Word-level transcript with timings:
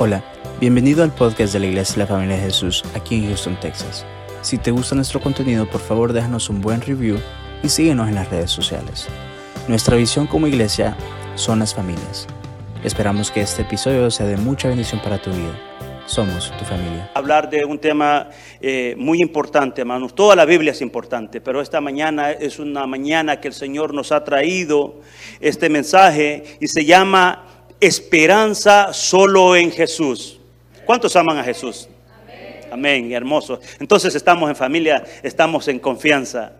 Hola, 0.00 0.22
bienvenido 0.60 1.02
al 1.02 1.12
podcast 1.12 1.52
de 1.52 1.58
la 1.58 1.66
Iglesia 1.66 1.94
de 1.94 2.00
la 2.02 2.06
Familia 2.06 2.36
de 2.36 2.42
Jesús 2.42 2.84
aquí 2.94 3.16
en 3.16 3.26
Houston, 3.26 3.58
Texas. 3.58 4.06
Si 4.42 4.56
te 4.56 4.70
gusta 4.70 4.94
nuestro 4.94 5.20
contenido, 5.20 5.68
por 5.68 5.80
favor 5.80 6.12
déjanos 6.12 6.48
un 6.50 6.60
buen 6.60 6.80
review 6.80 7.18
y 7.64 7.68
síguenos 7.68 8.08
en 8.08 8.14
las 8.14 8.30
redes 8.30 8.52
sociales. 8.52 9.08
Nuestra 9.66 9.96
visión 9.96 10.28
como 10.28 10.46
iglesia 10.46 10.96
son 11.34 11.58
las 11.58 11.74
familias. 11.74 12.28
Esperamos 12.84 13.32
que 13.32 13.40
este 13.40 13.62
episodio 13.62 14.08
sea 14.12 14.26
de 14.26 14.36
mucha 14.36 14.68
bendición 14.68 15.00
para 15.02 15.20
tu 15.20 15.30
vida. 15.30 15.58
Somos 16.06 16.56
tu 16.56 16.64
familia. 16.64 17.10
Hablar 17.14 17.50
de 17.50 17.64
un 17.64 17.80
tema 17.80 18.30
eh, 18.60 18.94
muy 18.96 19.20
importante, 19.20 19.80
hermanos. 19.80 20.14
Toda 20.14 20.36
la 20.36 20.44
Biblia 20.44 20.70
es 20.70 20.80
importante, 20.80 21.40
pero 21.40 21.60
esta 21.60 21.80
mañana 21.80 22.30
es 22.30 22.60
una 22.60 22.86
mañana 22.86 23.40
que 23.40 23.48
el 23.48 23.54
Señor 23.54 23.92
nos 23.92 24.12
ha 24.12 24.22
traído 24.22 25.00
este 25.40 25.68
mensaje 25.68 26.56
y 26.60 26.68
se 26.68 26.84
llama 26.84 27.47
esperanza 27.80 28.92
solo 28.92 29.56
en 29.56 29.70
Jesús. 29.70 30.38
¿Cuántos 30.84 31.14
aman 31.16 31.38
a 31.38 31.44
Jesús? 31.44 31.88
Amén, 32.70 33.12
hermoso. 33.12 33.60
Entonces 33.78 34.14
estamos 34.14 34.48
en 34.50 34.56
familia, 34.56 35.04
estamos 35.22 35.68
en 35.68 35.78
confianza. 35.78 36.52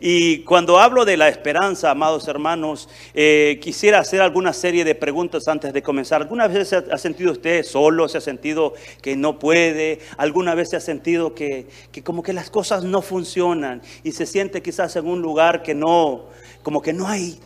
Y 0.00 0.40
cuando 0.40 0.78
hablo 0.78 1.04
de 1.04 1.16
la 1.16 1.28
esperanza, 1.28 1.90
amados 1.90 2.28
hermanos, 2.28 2.88
eh, 3.14 3.58
quisiera 3.62 4.00
hacer 4.00 4.20
alguna 4.20 4.52
serie 4.52 4.84
de 4.84 4.94
preguntas 4.94 5.48
antes 5.48 5.72
de 5.72 5.82
comenzar. 5.82 6.20
¿Alguna 6.20 6.48
vez 6.48 6.68
se 6.68 6.76
ha 6.76 6.98
sentido 6.98 7.32
usted 7.32 7.62
solo? 7.62 8.08
¿Se 8.08 8.18
ha 8.18 8.20
sentido 8.20 8.74
que 9.00 9.16
no 9.16 9.38
puede? 9.38 10.00
¿Alguna 10.16 10.54
vez 10.54 10.70
se 10.70 10.76
ha 10.76 10.80
sentido 10.80 11.34
que, 11.34 11.66
que 11.92 12.02
como 12.02 12.22
que 12.22 12.32
las 12.32 12.50
cosas 12.50 12.84
no 12.84 13.02
funcionan 13.02 13.82
y 14.02 14.12
se 14.12 14.26
siente 14.26 14.62
quizás 14.62 14.96
en 14.96 15.06
un 15.06 15.22
lugar 15.22 15.62
que 15.62 15.74
no, 15.74 16.26
como 16.62 16.82
que 16.82 16.92
no 16.92 17.06
hay, 17.06 17.38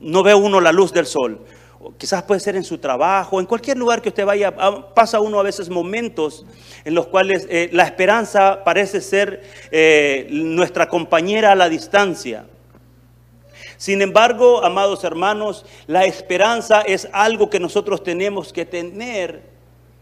no 0.00 0.22
ve 0.22 0.34
uno 0.34 0.60
la 0.60 0.72
luz 0.72 0.92
del 0.92 1.06
sol? 1.06 1.40
Quizás 1.98 2.22
puede 2.22 2.40
ser 2.40 2.56
en 2.56 2.64
su 2.64 2.78
trabajo, 2.78 3.40
en 3.40 3.46
cualquier 3.46 3.76
lugar 3.76 4.02
que 4.02 4.08
usted 4.08 4.24
vaya, 4.24 4.54
ah, 4.58 4.92
pasa 4.94 5.20
uno 5.20 5.40
a 5.40 5.42
veces 5.42 5.68
momentos 5.68 6.44
en 6.84 6.94
los 6.94 7.06
cuales 7.06 7.46
eh, 7.50 7.68
la 7.72 7.84
esperanza 7.84 8.62
parece 8.64 9.00
ser 9.00 9.42
eh, 9.70 10.28
nuestra 10.30 10.88
compañera 10.88 11.52
a 11.52 11.54
la 11.54 11.68
distancia. 11.68 12.46
Sin 13.76 14.00
embargo, 14.00 14.64
amados 14.64 15.02
hermanos, 15.02 15.64
la 15.86 16.04
esperanza 16.04 16.82
es 16.82 17.08
algo 17.12 17.50
que 17.50 17.58
nosotros 17.58 18.02
tenemos 18.02 18.52
que 18.52 18.64
tener 18.64 19.50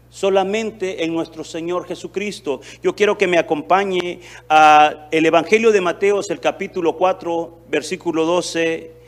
solamente 0.09 1.03
en 1.03 1.13
nuestro 1.13 1.43
Señor 1.43 1.87
Jesucristo. 1.87 2.61
Yo 2.83 2.95
quiero 2.95 3.17
que 3.17 3.27
me 3.27 3.39
acompañe 3.39 4.19
a 4.49 5.07
el 5.09 5.25
Evangelio 5.25 5.71
de 5.71 5.81
Mateos, 5.81 6.29
el 6.29 6.39
capítulo 6.39 6.95
4, 6.95 7.59
versículo 7.69 8.25
12 8.25 9.00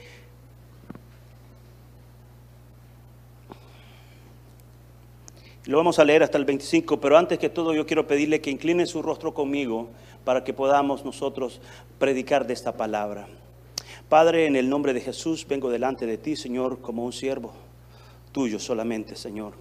Lo 5.66 5.78
vamos 5.78 5.98
a 5.98 6.04
leer 6.04 6.24
hasta 6.24 6.38
el 6.38 6.44
25, 6.44 7.00
pero 7.00 7.18
antes 7.18 7.40
que 7.40 7.50
todo 7.50 7.74
yo 7.74 7.86
quiero 7.86 8.06
pedirle 8.06 8.42
que 8.42 8.52
incline 8.52 8.86
su 8.86 9.02
rostro 9.02 9.34
conmigo 9.34 9.88
para 10.26 10.44
que 10.44 10.54
podamos 10.54 11.06
nosotros 11.06 11.62
predicar 12.00 12.46
de 12.46 12.54
esta 12.54 12.76
palabra. 12.76 13.28
Padre, 14.10 14.46
en 14.46 14.58
el 14.58 14.70
nombre 14.70 14.94
de 14.94 15.00
Jesús 15.00 15.48
vengo 15.48 15.70
delante 15.70 16.06
de 16.06 16.18
ti, 16.18 16.36
Señor, 16.36 16.82
como 16.82 17.06
un 17.06 17.14
siervo 17.14 17.54
tuyo 18.34 18.60
solamente, 18.60 19.16
Señor. 19.16 19.54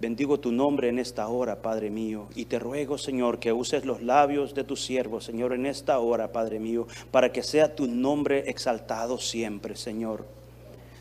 Bendigo 0.00 0.40
tu 0.40 0.50
nombre 0.50 0.88
en 0.88 0.98
esta 0.98 1.28
hora, 1.28 1.62
Padre 1.62 1.90
mío, 1.90 2.26
y 2.34 2.46
te 2.46 2.58
ruego, 2.58 2.98
Señor, 2.98 3.38
que 3.38 3.52
uses 3.52 3.84
los 3.84 4.02
labios 4.02 4.52
de 4.54 4.64
tu 4.64 4.74
siervo, 4.74 5.20
Señor, 5.20 5.52
en 5.52 5.66
esta 5.66 6.00
hora, 6.00 6.32
Padre 6.32 6.58
mío, 6.58 6.88
para 7.12 7.30
que 7.30 7.44
sea 7.44 7.76
tu 7.76 7.86
nombre 7.86 8.50
exaltado 8.50 9.18
siempre, 9.18 9.76
Señor. 9.76 10.37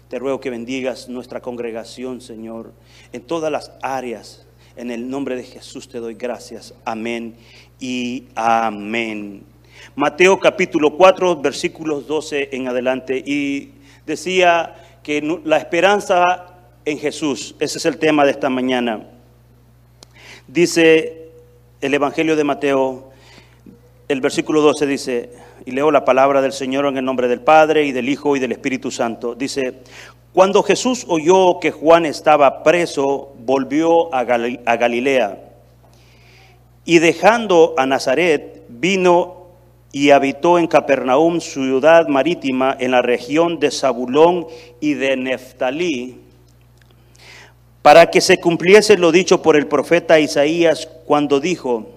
Te 0.09 0.19
ruego 0.19 0.39
que 0.39 0.49
bendigas 0.49 1.09
nuestra 1.09 1.41
congregación, 1.41 2.21
Señor, 2.21 2.71
en 3.11 3.21
todas 3.21 3.51
las 3.51 3.73
áreas. 3.81 4.45
En 4.77 4.89
el 4.89 5.09
nombre 5.09 5.35
de 5.35 5.43
Jesús 5.43 5.89
te 5.89 5.99
doy 5.99 6.13
gracias. 6.13 6.73
Amén 6.85 7.35
y 7.77 8.25
amén. 8.33 9.43
Mateo 9.95 10.39
capítulo 10.39 10.95
4, 10.95 11.41
versículos 11.41 12.07
12 12.07 12.49
en 12.53 12.69
adelante. 12.69 13.21
Y 13.25 13.71
decía 14.05 14.75
que 15.03 15.21
la 15.43 15.57
esperanza 15.57 16.55
en 16.85 16.99
Jesús, 16.99 17.55
ese 17.59 17.77
es 17.77 17.85
el 17.85 17.97
tema 17.97 18.23
de 18.23 18.31
esta 18.31 18.49
mañana. 18.49 19.09
Dice 20.47 21.31
el 21.81 21.93
Evangelio 21.93 22.37
de 22.37 22.45
Mateo, 22.45 23.06
el 24.07 24.21
versículo 24.21 24.61
12 24.61 24.87
dice, 24.87 25.29
y 25.65 25.71
leo 25.71 25.91
la 25.91 26.05
palabra 26.05 26.41
del 26.41 26.53
Señor 26.53 26.85
en 26.85 26.97
el 26.97 27.03
nombre 27.03 27.27
del 27.27 27.41
Padre 27.41 27.83
y 27.83 27.91
del 27.91 28.07
Hijo 28.07 28.37
y 28.37 28.39
del 28.39 28.53
Espíritu 28.53 28.89
Santo. 28.89 29.35
Dice, 29.35 29.81
cuando 30.31 30.63
Jesús 30.63 31.05
oyó 31.09 31.59
que 31.59 31.71
Juan 31.71 32.05
estaba 32.05 32.63
preso, 32.63 33.33
volvió 33.39 34.13
a, 34.13 34.23
Galilea 34.23 35.39
y 36.85 36.99
dejando 36.99 37.73
a 37.77 37.85
Nazaret, 37.85 38.63
vino 38.69 39.47
y 39.91 40.11
habitó 40.11 40.57
en 40.57 40.67
Capernaum, 40.67 41.41
ciudad 41.41 42.07
marítima, 42.07 42.77
en 42.79 42.91
la 42.91 43.01
región 43.01 43.59
de 43.59 43.71
Zabulón 43.71 44.47
y 44.79 44.93
de 44.93 45.17
Neftalí, 45.17 46.21
para 47.81 48.09
que 48.09 48.21
se 48.21 48.37
cumpliese 48.37 48.97
lo 48.97 49.11
dicho 49.11 49.41
por 49.41 49.57
el 49.57 49.67
profeta 49.67 50.19
Isaías 50.19 50.87
cuando 51.05 51.41
dijo, 51.41 51.96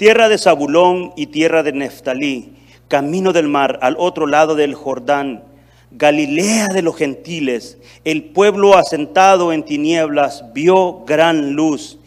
tierra 0.00 0.30
de 0.30 0.38
Zabulón 0.38 1.12
y 1.14 1.26
tierra 1.26 1.62
de 1.62 1.74
Neftalí, 1.74 2.54
camino 2.88 3.34
del 3.34 3.48
mar 3.48 3.78
al 3.82 3.96
otro 3.98 4.26
lado 4.26 4.54
del 4.54 4.74
Jordán, 4.74 5.44
Galilea 5.90 6.68
de 6.68 6.80
los 6.80 6.96
gentiles, 6.96 7.76
el 8.06 8.24
pueblo 8.24 8.78
asentado 8.78 9.52
en 9.52 9.62
tinieblas 9.62 10.54
vio 10.54 11.04
gran 11.04 11.52
luz 11.52 11.98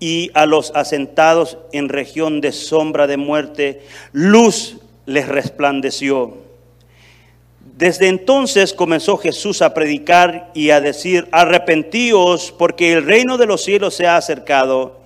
y 0.00 0.32
a 0.34 0.46
los 0.46 0.72
asentados 0.74 1.58
en 1.70 1.88
región 1.88 2.40
de 2.40 2.50
sombra 2.50 3.06
de 3.06 3.18
muerte, 3.18 3.82
luz 4.10 4.78
les 5.06 5.28
resplandeció. 5.28 6.38
Desde 7.76 8.08
entonces 8.08 8.74
comenzó 8.74 9.16
Jesús 9.16 9.62
a 9.62 9.74
predicar 9.74 10.50
y 10.54 10.70
a 10.70 10.80
decir, 10.80 11.28
arrepentíos 11.30 12.52
porque 12.58 12.94
el 12.94 13.04
reino 13.04 13.38
de 13.38 13.46
los 13.46 13.62
cielos 13.62 13.94
se 13.94 14.08
ha 14.08 14.16
acercado. 14.16 14.98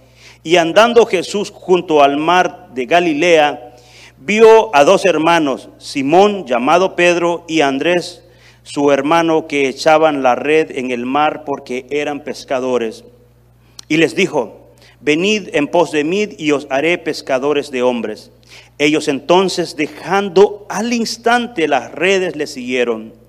Y 0.45 0.57
andando 0.57 1.07
Jesús 1.07 1.51
junto 1.51 2.03
al 2.03 2.17
mar 2.17 2.69
de 2.75 2.87
Galilea, 2.87 3.75
vio 4.19 4.75
a 4.75 4.85
dos 4.85 5.05
hermanos, 5.05 5.69
Simón 5.79 6.47
llamado 6.47 6.97
Pedro 6.97 7.45
y 7.49 7.61
Andrés, 7.61 8.25
su 8.65 8.91
hermano, 8.91 9.47
que 9.47 9.69
echaban 9.69 10.23
la 10.23 10.35
red 10.35 10.77
en 10.77 10.91
el 10.91 11.07
mar 11.07 11.45
porque 11.45 11.87
eran 11.91 12.25
pescadores. 12.25 13.05
Y 13.89 13.97
les 13.99 14.15
dijo, 14.15 14.71
venid 15.01 15.49
en 15.53 15.69
pos 15.69 15.93
de 15.93 16.05
mí 16.05 16.29
y 16.39 16.53
os 16.53 16.67
haré 16.71 16.99
pescadores 16.99 17.71
de 17.71 17.83
hombres. 17.83 18.31
Ellos 18.79 19.09
entonces, 19.09 19.77
dejando 19.77 20.67
al 20.69 20.93
instante 20.93 21.69
las 21.69 21.93
redes, 21.93 22.37
le 22.37 22.47
siguieron. 22.47 23.22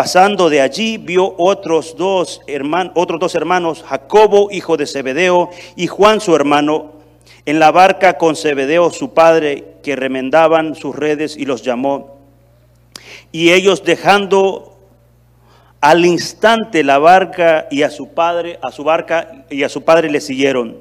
Pasando 0.00 0.48
de 0.48 0.62
allí 0.62 0.96
vio 0.96 1.34
otros 1.36 1.94
dos, 1.94 2.40
hermanos, 2.46 2.94
otros 2.96 3.20
dos 3.20 3.34
hermanos, 3.34 3.84
Jacobo, 3.86 4.48
hijo 4.50 4.78
de 4.78 4.86
Zebedeo, 4.86 5.50
y 5.76 5.88
Juan, 5.88 6.22
su 6.22 6.34
hermano, 6.34 6.92
en 7.44 7.58
la 7.58 7.70
barca 7.70 8.16
con 8.16 8.34
Zebedeo, 8.34 8.90
su 8.92 9.12
padre, 9.12 9.74
que 9.82 9.96
remendaban 9.96 10.74
sus 10.74 10.96
redes 10.96 11.36
y 11.36 11.44
los 11.44 11.60
llamó. 11.60 12.16
Y 13.30 13.50
ellos 13.50 13.84
dejando 13.84 14.78
al 15.82 16.06
instante 16.06 16.82
la 16.82 16.96
barca 16.96 17.66
y 17.70 17.82
a 17.82 17.90
su 17.90 18.14
padre, 18.14 18.58
a 18.62 18.72
su 18.72 18.84
barca 18.84 19.44
y 19.50 19.64
a 19.64 19.68
su 19.68 19.82
padre 19.82 20.10
le 20.10 20.22
siguieron. 20.22 20.78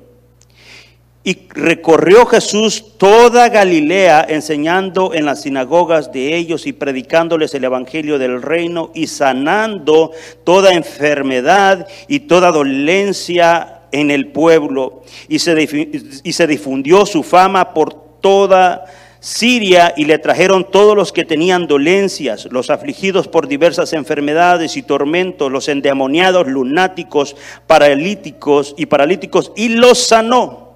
Y 1.21 1.47
recorrió 1.49 2.25
Jesús 2.25 2.97
toda 2.97 3.49
Galilea 3.49 4.25
enseñando 4.29 5.13
en 5.13 5.25
las 5.25 5.41
sinagogas 5.41 6.13
de 6.13 6.37
ellos 6.37 6.65
y 6.65 6.71
predicándoles 6.71 7.53
el 7.53 7.65
Evangelio 7.65 8.17
del 8.17 8.41
reino 8.41 8.89
y 8.93 9.07
sanando 9.07 10.11
toda 10.45 10.73
enfermedad 10.73 11.87
y 12.07 12.21
toda 12.21 12.51
dolencia 12.51 13.81
en 13.91 14.11
el 14.11 14.27
pueblo. 14.27 15.03
Y 15.27 15.39
se, 15.39 16.21
y 16.23 16.33
se 16.33 16.47
difundió 16.47 17.05
su 17.05 17.23
fama 17.23 17.73
por 17.73 17.93
toda 18.21 18.85
Siria 19.19 19.93
y 19.97 20.05
le 20.05 20.17
trajeron 20.17 20.71
todos 20.71 20.95
los 20.95 21.11
que 21.11 21.25
tenían 21.25 21.67
dolencias, 21.67 22.47
los 22.51 22.69
afligidos 22.69 23.27
por 23.27 23.49
diversas 23.49 23.91
enfermedades 23.91 24.77
y 24.77 24.83
tormentos, 24.83 25.51
los 25.51 25.67
endemoniados, 25.67 26.47
lunáticos, 26.47 27.35
paralíticos 27.67 28.73
y 28.77 28.85
paralíticos, 28.85 29.51
y 29.57 29.69
los 29.69 29.97
sanó. 29.97 30.68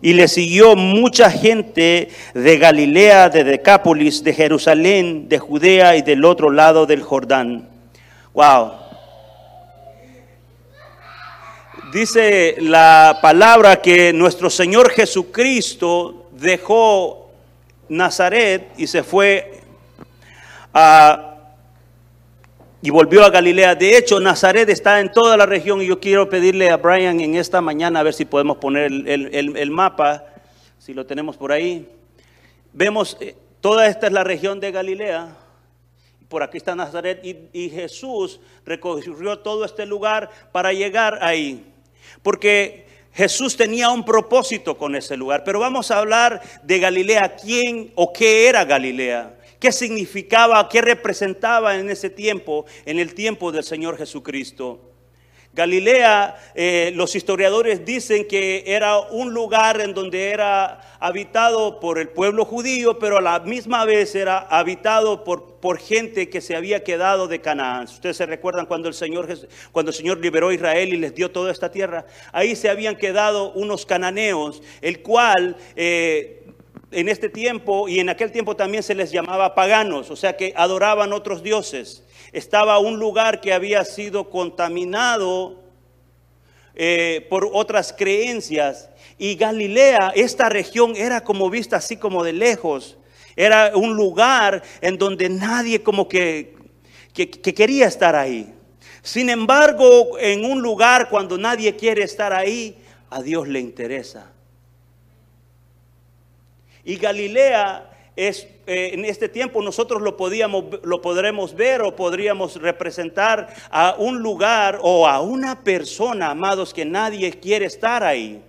Y 0.00 0.12
le 0.12 0.28
siguió 0.28 0.76
mucha 0.76 1.30
gente 1.30 2.10
de 2.34 2.58
Galilea, 2.58 3.28
de 3.28 3.44
Decápolis, 3.44 4.22
de 4.22 4.32
Jerusalén, 4.34 5.28
de 5.28 5.38
Judea 5.38 5.96
y 5.96 6.02
del 6.02 6.24
otro 6.24 6.50
lado 6.50 6.86
del 6.86 7.02
Jordán. 7.02 7.68
Wow. 8.34 8.72
Dice 11.92 12.56
la 12.60 13.18
palabra 13.22 13.80
que 13.80 14.12
nuestro 14.12 14.50
Señor 14.50 14.90
Jesucristo 14.90 16.28
dejó 16.32 17.30
Nazaret 17.88 18.72
y 18.76 18.86
se 18.86 19.02
fue 19.02 19.62
a 20.74 21.37
y 22.80 22.90
volvió 22.90 23.24
a 23.24 23.30
Galilea. 23.30 23.74
De 23.74 23.96
hecho, 23.96 24.20
Nazaret 24.20 24.68
está 24.68 25.00
en 25.00 25.10
toda 25.10 25.36
la 25.36 25.46
región 25.46 25.82
y 25.82 25.86
yo 25.86 25.98
quiero 25.98 26.28
pedirle 26.28 26.70
a 26.70 26.76
Brian 26.76 27.20
en 27.20 27.34
esta 27.34 27.60
mañana 27.60 28.00
a 28.00 28.02
ver 28.04 28.14
si 28.14 28.24
podemos 28.24 28.58
poner 28.58 28.84
el, 28.84 29.70
mapa, 29.70 30.24
si 30.78 30.94
lo 30.94 31.04
tenemos 31.04 31.36
por 31.36 31.50
ahí. 31.50 31.88
Vemos, 32.72 33.16
eh, 33.20 33.34
toda 33.60 33.86
esta 33.86 34.06
es 34.06 34.12
la 34.12 34.24
región 34.24 34.60
de 34.60 34.70
Galilea. 34.70 35.36
Por 36.28 36.42
aquí 36.42 36.58
está 36.58 36.76
Nazaret 36.76 37.20
y, 37.24 37.48
y 37.52 37.70
Jesús 37.70 38.38
recorrió 38.64 39.38
todo 39.38 39.64
este 39.64 39.86
lugar 39.86 40.30
para 40.52 40.72
llegar 40.72 41.18
ahí. 41.22 41.64
Porque 42.22 42.86
Jesús 43.12 43.56
tenía 43.56 43.90
un 43.90 44.04
propósito 44.04 44.76
con 44.78 44.94
ese 44.94 45.16
lugar. 45.16 45.42
Pero 45.42 45.58
vamos 45.58 45.90
a 45.90 45.98
hablar 45.98 46.40
de 46.62 46.78
Galilea. 46.78 47.34
¿Quién 47.34 47.90
o 47.96 48.12
qué 48.12 48.48
era 48.48 48.64
Galilea? 48.64 49.37
Qué 49.58 49.72
significaba, 49.72 50.68
qué 50.68 50.80
representaba 50.80 51.76
en 51.76 51.90
ese 51.90 52.10
tiempo, 52.10 52.66
en 52.84 52.98
el 52.98 53.14
tiempo 53.14 53.52
del 53.52 53.64
Señor 53.64 53.96
Jesucristo. 53.96 54.88
Galilea, 55.54 56.36
eh, 56.54 56.92
los 56.94 57.16
historiadores 57.16 57.84
dicen 57.84 58.28
que 58.28 58.62
era 58.66 58.98
un 59.00 59.32
lugar 59.32 59.80
en 59.80 59.92
donde 59.92 60.30
era 60.30 60.98
habitado 61.00 61.80
por 61.80 61.98
el 61.98 62.10
pueblo 62.10 62.44
judío, 62.44 62.98
pero 62.98 63.18
a 63.18 63.20
la 63.20 63.40
misma 63.40 63.84
vez 63.84 64.14
era 64.14 64.38
habitado 64.38 65.24
por, 65.24 65.56
por 65.56 65.78
gente 65.78 66.28
que 66.28 66.40
se 66.40 66.54
había 66.54 66.84
quedado 66.84 67.26
de 67.26 67.40
Canaán. 67.40 67.84
Ustedes 67.84 68.18
se 68.18 68.26
recuerdan 68.26 68.66
cuando 68.66 68.88
el, 68.88 68.94
Señor, 68.94 69.26
cuando 69.72 69.90
el 69.90 69.96
Señor 69.96 70.18
liberó 70.18 70.50
a 70.50 70.54
Israel 70.54 70.92
y 70.92 70.96
les 70.96 71.14
dio 71.14 71.30
toda 71.30 71.50
esta 71.50 71.72
tierra. 71.72 72.06
Ahí 72.30 72.54
se 72.54 72.68
habían 72.68 72.96
quedado 72.96 73.50
unos 73.52 73.84
cananeos, 73.84 74.62
el 74.80 75.02
cual... 75.02 75.56
Eh, 75.74 76.34
en 76.90 77.08
este 77.08 77.28
tiempo 77.28 77.88
y 77.88 78.00
en 78.00 78.08
aquel 78.08 78.32
tiempo 78.32 78.56
también 78.56 78.82
se 78.82 78.94
les 78.94 79.10
llamaba 79.10 79.54
paganos, 79.54 80.10
o 80.10 80.16
sea 80.16 80.36
que 80.36 80.52
adoraban 80.56 81.12
otros 81.12 81.42
dioses. 81.42 82.04
Estaba 82.32 82.78
un 82.78 82.98
lugar 82.98 83.40
que 83.40 83.52
había 83.52 83.84
sido 83.84 84.30
contaminado 84.30 85.62
eh, 86.74 87.26
por 87.28 87.48
otras 87.52 87.92
creencias. 87.92 88.90
Y 89.18 89.34
Galilea, 89.34 90.12
esta 90.14 90.48
región 90.48 90.94
era 90.96 91.22
como 91.24 91.50
vista 91.50 91.76
así 91.76 91.96
como 91.96 92.22
de 92.22 92.32
lejos. 92.32 92.96
Era 93.34 93.72
un 93.74 93.94
lugar 93.94 94.62
en 94.80 94.98
donde 94.98 95.28
nadie 95.28 95.82
como 95.82 96.08
que, 96.08 96.54
que 97.14 97.28
quería 97.28 97.86
estar 97.86 98.14
ahí. 98.14 98.52
Sin 99.02 99.30
embargo, 99.30 100.18
en 100.18 100.44
un 100.44 100.60
lugar 100.60 101.08
cuando 101.08 101.38
nadie 101.38 101.74
quiere 101.76 102.02
estar 102.02 102.32
ahí, 102.32 102.76
a 103.10 103.22
Dios 103.22 103.48
le 103.48 103.60
interesa. 103.60 104.32
Y 106.88 106.96
Galilea 106.96 107.90
es, 108.16 108.48
eh, 108.66 108.92
en 108.94 109.04
este 109.04 109.28
tiempo 109.28 109.60
nosotros 109.60 110.00
lo, 110.00 110.16
podíamos, 110.16 110.64
lo 110.82 111.02
podremos 111.02 111.54
ver 111.54 111.82
o 111.82 111.94
podríamos 111.94 112.56
representar 112.56 113.54
a 113.70 113.94
un 113.98 114.22
lugar 114.22 114.78
o 114.80 115.06
a 115.06 115.20
una 115.20 115.62
persona, 115.62 116.30
amados, 116.30 116.72
que 116.72 116.86
nadie 116.86 117.30
quiere 117.40 117.66
estar 117.66 118.02
ahí. 118.02 118.42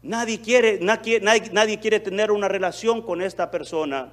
Nadie 0.00 0.40
quiere, 0.40 0.78
nadie, 0.80 1.18
nadie 1.18 1.80
quiere 1.80 1.98
tener 1.98 2.30
una 2.30 2.46
relación 2.46 3.02
con 3.02 3.20
esta 3.20 3.50
persona. 3.50 4.12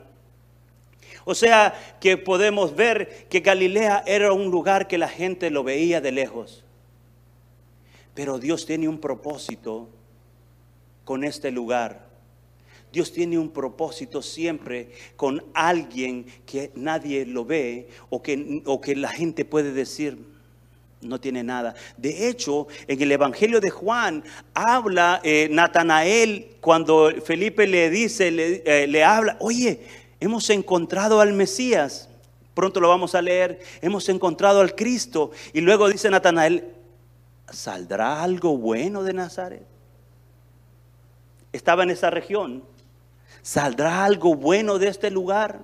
O 1.23 1.35
sea 1.35 1.75
que 2.01 2.17
podemos 2.17 2.75
ver 2.75 3.27
que 3.29 3.41
Galilea 3.41 4.03
era 4.07 4.33
un 4.33 4.49
lugar 4.49 4.87
que 4.87 4.97
la 4.97 5.09
gente 5.09 5.51
lo 5.51 5.63
veía 5.63 6.01
de 6.01 6.11
lejos. 6.11 6.63
Pero 8.15 8.39
Dios 8.39 8.65
tiene 8.65 8.87
un 8.87 8.97
propósito 8.97 9.89
con 11.05 11.23
este 11.23 11.51
lugar. 11.51 12.06
Dios 12.91 13.11
tiene 13.11 13.37
un 13.37 13.49
propósito 13.49 14.21
siempre 14.21 14.91
con 15.15 15.43
alguien 15.53 16.25
que 16.45 16.71
nadie 16.75 17.25
lo 17.25 17.43
ve 17.45 17.89
o 18.09 18.21
que, 18.21 18.63
o 18.65 18.79
que 18.79 18.95
la 18.95 19.09
gente 19.09 19.43
puede 19.45 19.71
decir, 19.73 20.17
no 21.01 21.19
tiene 21.19 21.43
nada. 21.43 21.75
De 21.97 22.27
hecho, 22.27 22.67
en 22.87 23.01
el 23.01 23.11
Evangelio 23.11 23.59
de 23.59 23.69
Juan 23.69 24.23
habla 24.53 25.19
eh, 25.23 25.47
Natanael 25.51 26.55
cuando 26.61 27.11
Felipe 27.23 27.67
le 27.67 27.89
dice, 27.89 28.31
le, 28.31 28.63
eh, 28.65 28.87
le 28.87 29.03
habla, 29.03 29.37
oye, 29.39 29.81
hemos 30.19 30.49
encontrado 30.49 31.21
al 31.21 31.33
Mesías. 31.33 32.09
Pronto 32.53 32.79
lo 32.79 32.89
vamos 32.89 33.13
a 33.13 33.21
leer. 33.21 33.59
Hemos 33.81 34.09
encontrado 34.09 34.61
al 34.61 34.73
Cristo. 34.73 35.31
Y 35.53 35.61
luego 35.61 35.89
dice 35.89 36.09
Natanael, 36.09 36.73
¿saldrá 37.51 38.23
algo 38.23 38.57
bueno 38.57 39.03
de 39.03 39.13
Nazaret? 39.13 39.63
Estaba 41.51 41.83
en 41.83 41.91
esa 41.91 42.09
región 42.09 42.63
¿Saldrá 43.47 44.03
algo 44.03 44.35
bueno 44.35 44.77
de 44.77 44.89
este 44.89 45.09
lugar? 45.09 45.61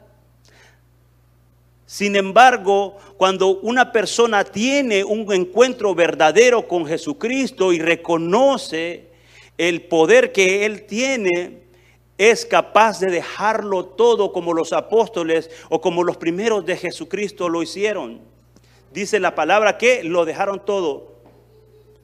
Sin 1.85 2.15
embargo, 2.15 2.95
cuando 3.17 3.59
una 3.59 3.91
persona 3.91 4.45
tiene 4.45 5.03
un 5.03 5.29
encuentro 5.33 5.93
verdadero 5.93 6.65
con 6.65 6.85
Jesucristo 6.85 7.73
y 7.73 7.79
reconoce 7.79 9.09
el 9.57 9.81
poder 9.81 10.31
que 10.31 10.65
Él 10.65 10.85
tiene, 10.85 11.63
es 12.17 12.45
capaz 12.45 13.01
de 13.01 13.11
dejarlo 13.11 13.83
todo 13.83 14.31
como 14.31 14.53
los 14.53 14.71
apóstoles 14.71 15.51
o 15.67 15.81
como 15.81 16.05
los 16.05 16.15
primeros 16.15 16.65
de 16.65 16.77
Jesucristo 16.77 17.49
lo 17.49 17.61
hicieron. 17.61 18.21
Dice 18.93 19.19
la 19.19 19.35
palabra 19.35 19.77
que 19.77 20.05
lo 20.05 20.23
dejaron 20.23 20.63
todo 20.63 21.12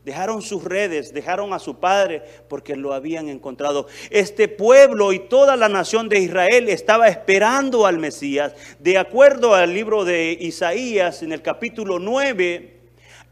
Dejaron 0.06 0.42
sus 0.42 0.64
redes, 0.64 1.14
dejaron 1.14 1.54
a 1.54 1.60
su 1.60 1.80
padre 1.80 2.24
porque 2.48 2.76
lo 2.76 2.94
habían 2.94 3.28
encontrado. 3.28 3.88
Este 4.10 4.48
pueblo 4.48 5.12
y 5.12 5.20
toda 5.20 5.58
la 5.58 5.68
nación 5.68 6.08
de 6.08 6.20
Israel 6.20 6.70
estaba 6.70 7.10
esperando 7.10 7.86
al 7.86 8.00
Mesías. 8.00 8.54
De 8.80 8.98
acuerdo 8.98 9.54
al 9.54 9.74
libro 9.74 10.06
de 10.06 10.38
Isaías, 10.40 11.22
en 11.22 11.34
el 11.34 11.42
capítulo 11.42 12.00
9, 12.00 12.80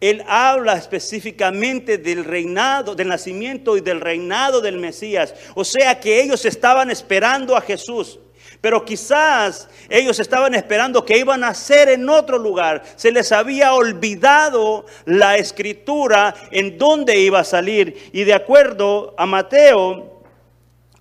él 0.02 0.24
habla 0.28 0.74
específicamente 0.74 1.98
del 1.98 2.24
reinado, 2.24 2.94
del 2.94 3.08
nacimiento 3.08 3.78
y 3.78 3.82
del 3.82 4.02
reinado 4.02 4.62
del 4.62 4.78
Mesías. 4.78 5.34
O 5.56 5.64
sea 5.64 6.00
que 6.00 6.22
ellos 6.22 6.46
estaban 6.46 6.92
esperando 6.92 7.56
a 7.56 7.62
Jesús. 7.62 8.20
Pero 8.62 8.84
quizás 8.84 9.70
ellos 9.90 10.20
estaban 10.20 10.56
esperando 10.56 11.06
que 11.06 11.18
iban 11.18 11.44
a 11.44 11.54
ser 11.54 11.90
en 11.90 12.10
otro 12.10 12.38
lugar. 12.38 12.84
Se 12.96 13.12
les 13.12 13.32
había 13.32 13.74
olvidado 13.74 14.86
la 15.06 15.38
escritura 15.38 16.34
en 16.52 16.78
dónde 16.78 17.20
iba 17.20 17.40
a 17.40 17.44
salir. 17.44 18.10
Y 18.14 18.24
de 18.24 18.34
acuerdo 18.34 19.14
a 19.18 19.26
Mateo, 19.26 20.22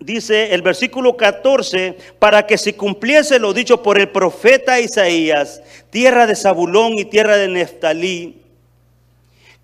dice 0.01 0.55
el 0.55 0.63
versículo 0.63 1.17
14, 1.17 1.97
para 2.19 2.47
que 2.47 2.59
se 2.59 2.77
cumpliese 2.77 3.39
lo 3.39 3.53
dicho 3.53 3.83
por 3.83 3.99
el 3.99 4.11
profeta 4.11 4.79
Isaías, 4.79 5.63
tierra 5.91 6.27
de 6.27 6.37
Zabulón 6.37 6.95
y 6.99 7.07
tierra 7.07 7.37
de 7.37 7.49
Neftalí, 7.49 8.43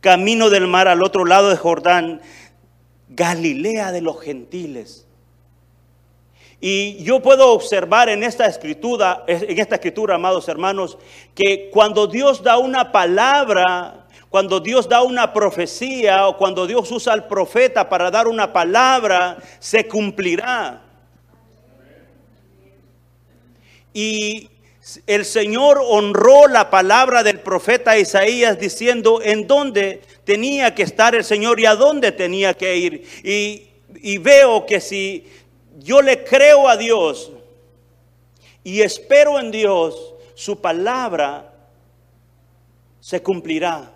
camino 0.01 0.51
del 0.51 0.67
mar 0.67 0.89
al 0.89 1.03
otro 1.03 1.25
lado 1.25 1.51
de 1.51 1.57
Jordán, 1.57 2.21
Galilea 3.11 3.93
de 3.93 4.01
los 4.01 4.21
gentiles. 4.21 5.07
Y 6.65 7.03
yo 7.03 7.21
puedo 7.21 7.51
observar 7.51 8.09
en 8.09 8.23
esta 8.23 8.47
escritura, 8.47 9.25
en 9.27 9.59
esta 9.59 9.75
escritura, 9.75 10.15
amados 10.15 10.47
hermanos, 10.47 10.97
que 11.35 11.69
cuando 11.73 12.07
Dios 12.07 12.41
da 12.41 12.57
una 12.57 12.93
palabra, 12.93 14.07
cuando 14.29 14.61
Dios 14.61 14.89
da 14.89 15.03
una 15.03 15.33
profecía 15.33 16.29
o 16.29 16.37
cuando 16.37 16.69
Dios 16.69 16.89
usa 16.93 17.15
al 17.15 17.27
profeta 17.27 17.89
para 17.89 18.13
dar 18.13 18.29
una 18.29 18.53
palabra, 18.53 19.39
se 19.59 19.89
cumplirá. 19.89 20.85
Y 23.93 24.49
el 25.09 25.25
Señor 25.25 25.83
honró 25.85 26.47
la 26.47 26.71
palabra 26.71 27.25
del 27.25 27.41
profeta 27.41 27.99
Isaías 27.99 28.61
diciendo 28.61 29.21
en 29.21 29.49
dónde 29.49 30.03
tenía 30.23 30.77
que 30.77 30.85
estar 30.85 31.17
el 31.17 31.25
Señor 31.25 31.59
y 31.59 31.67
a 31.67 31.75
dónde 31.75 32.13
tenía 32.13 32.55
que 32.55 32.77
ir. 32.77 33.05
Y, 33.25 33.67
y 34.01 34.19
veo 34.19 34.65
que 34.65 34.81
si 34.81 35.27
yo 35.79 36.03
le 36.03 36.25
creo 36.25 36.69
a 36.69 36.77
Dios 36.77 37.33
y 38.65 38.83
espero 38.83 39.39
en 39.39 39.51
Dios, 39.51 40.15
su 40.35 40.61
palabra 40.61 41.53
se 43.01 43.23
cumplirá. 43.23 43.93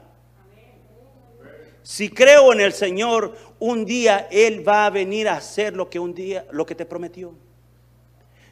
Si 1.83 2.09
creo 2.09 2.53
en 2.53 2.61
el 2.61 2.73
Señor, 2.73 3.37
un 3.61 3.85
día 3.85 4.27
Él 4.31 4.67
va 4.67 4.87
a 4.87 4.91
venir 4.91 5.29
a 5.29 5.37
hacer 5.37 5.75
lo 5.75 5.89
que 5.89 6.01
un 6.01 6.15
día, 6.15 6.45
lo 6.51 6.67
que 6.67 6.75
te 6.75 6.85
prometió. 6.85 7.35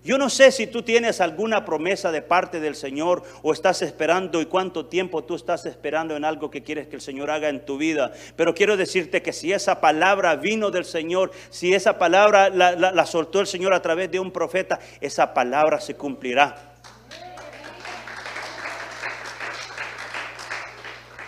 Yo 0.04 0.18
no 0.18 0.28
sé 0.28 0.52
si 0.52 0.66
tú 0.66 0.82
tienes 0.82 1.23
alguna 1.23 1.64
promesa 1.64 2.12
de 2.12 2.20
parte 2.20 2.61
del 2.61 2.75
Señor 2.75 3.23
o 3.42 3.54
estás 3.54 3.80
esperando 3.80 4.42
y 4.42 4.46
cuánto 4.46 4.84
tiempo 4.84 5.25
tú 5.25 5.34
estás 5.34 5.64
esperando 5.64 6.14
en 6.14 6.26
algo 6.26 6.50
que 6.50 6.62
quieres 6.62 6.88
que 6.88 6.96
el 6.96 7.00
Señor 7.00 7.30
haga 7.30 7.49
en 7.49 7.64
tu 7.64 7.78
vida. 7.78 8.12
Pero 8.37 8.54
quiero 8.54 8.76
decirte 8.76 9.23
que 9.23 9.32
si 9.32 9.54
esa 9.54 9.80
palabra 9.80 10.37
vino 10.37 10.70
del 10.70 10.84
Señor, 10.84 11.30
si 11.49 11.73
esa 11.73 11.99
palabra 11.99 12.50
la, 12.50 13.06
soltó 13.06 13.40
el 13.40 13.46
Señor 13.46 13.73
a 13.73 13.80
través 13.80 14.11
de 14.11 14.20
un 14.20 14.30
profeta, 14.30 14.78
esa 15.00 15.32
palabra 15.32 15.80
se 15.80 15.94
cumplirá. 15.94 16.75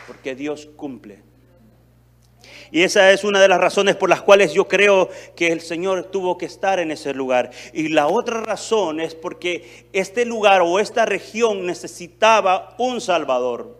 Porque 0.06 0.34
Dios 0.34 0.68
cumple. 0.76 1.35
Y 2.70 2.82
esa 2.82 3.10
es 3.12 3.24
una 3.24 3.40
de 3.40 3.48
las 3.48 3.60
razones 3.60 3.96
por 3.96 4.10
las 4.10 4.22
cuales 4.22 4.52
yo 4.52 4.68
creo 4.68 5.08
que 5.34 5.52
el 5.52 5.60
Señor 5.60 6.04
tuvo 6.04 6.36
que 6.38 6.46
estar 6.46 6.78
en 6.78 6.90
ese 6.90 7.14
lugar. 7.14 7.50
Y 7.72 7.88
la 7.88 8.08
otra 8.08 8.40
razón 8.40 9.00
es 9.00 9.14
porque 9.14 9.86
este 9.92 10.24
lugar 10.24 10.62
o 10.62 10.78
esta 10.78 11.06
región 11.06 11.66
necesitaba 11.66 12.74
un 12.78 13.00
Salvador. 13.00 13.76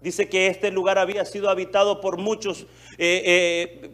Dice 0.00 0.28
que 0.28 0.46
este 0.48 0.70
lugar 0.70 0.98
había 0.98 1.24
sido 1.24 1.50
habitado 1.50 2.00
por 2.00 2.16
muchos 2.16 2.66
eh, 2.98 3.22
eh, 3.24 3.90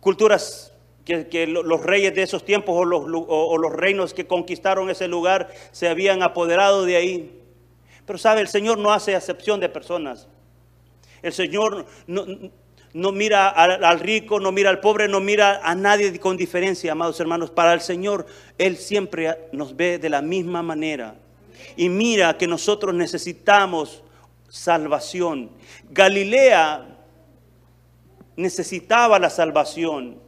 culturas 0.00 0.72
que, 1.04 1.46
los 1.46 1.82
reyes 1.84 2.14
de 2.14 2.22
esos 2.22 2.44
tiempos 2.44 2.74
o 2.76 2.84
los, 2.84 3.04
o 3.28 3.58
los 3.58 3.72
reinos 3.72 4.12
que 4.12 4.26
conquistaron 4.26 4.90
ese 4.90 5.06
lugar 5.06 5.48
se 5.70 5.88
habían 5.88 6.22
apoderado 6.22 6.84
de 6.84 6.96
ahí. 6.96 7.42
Pero 8.06 8.18
sabe, 8.18 8.40
el 8.40 8.48
Señor 8.48 8.78
no 8.78 8.92
hace 8.92 9.14
acepción 9.14 9.60
de 9.60 9.68
personas. 9.68 10.28
El 11.26 11.32
Señor 11.32 11.86
no, 12.06 13.12
mira 13.12 13.48
al, 13.48 13.98
rico, 13.98 14.38
no 14.38 14.52
mira 14.52 14.70
al 14.70 14.78
pobre, 14.78 15.08
no 15.08 15.18
mira 15.18 15.60
a 15.64 15.74
nadie 15.74 16.20
con 16.20 16.36
diferencia, 16.36 16.92
amados 16.92 17.18
hermanos. 17.18 17.50
Para 17.50 17.74
el 17.74 17.80
Señor, 17.80 18.26
Él 18.58 18.76
siempre 18.76 19.48
nos 19.50 19.74
ve 19.74 19.98
de 19.98 20.08
la 20.08 20.22
misma 20.22 20.62
manera. 20.62 21.16
Y 21.76 21.88
mira 21.88 22.38
que 22.38 22.46
nosotros 22.46 22.94
necesitamos 22.94 24.04
salvación. 24.48 25.50
Galilea 25.90 26.86
necesitaba 28.36 29.18
la 29.18 29.30
salvación. 29.30 30.20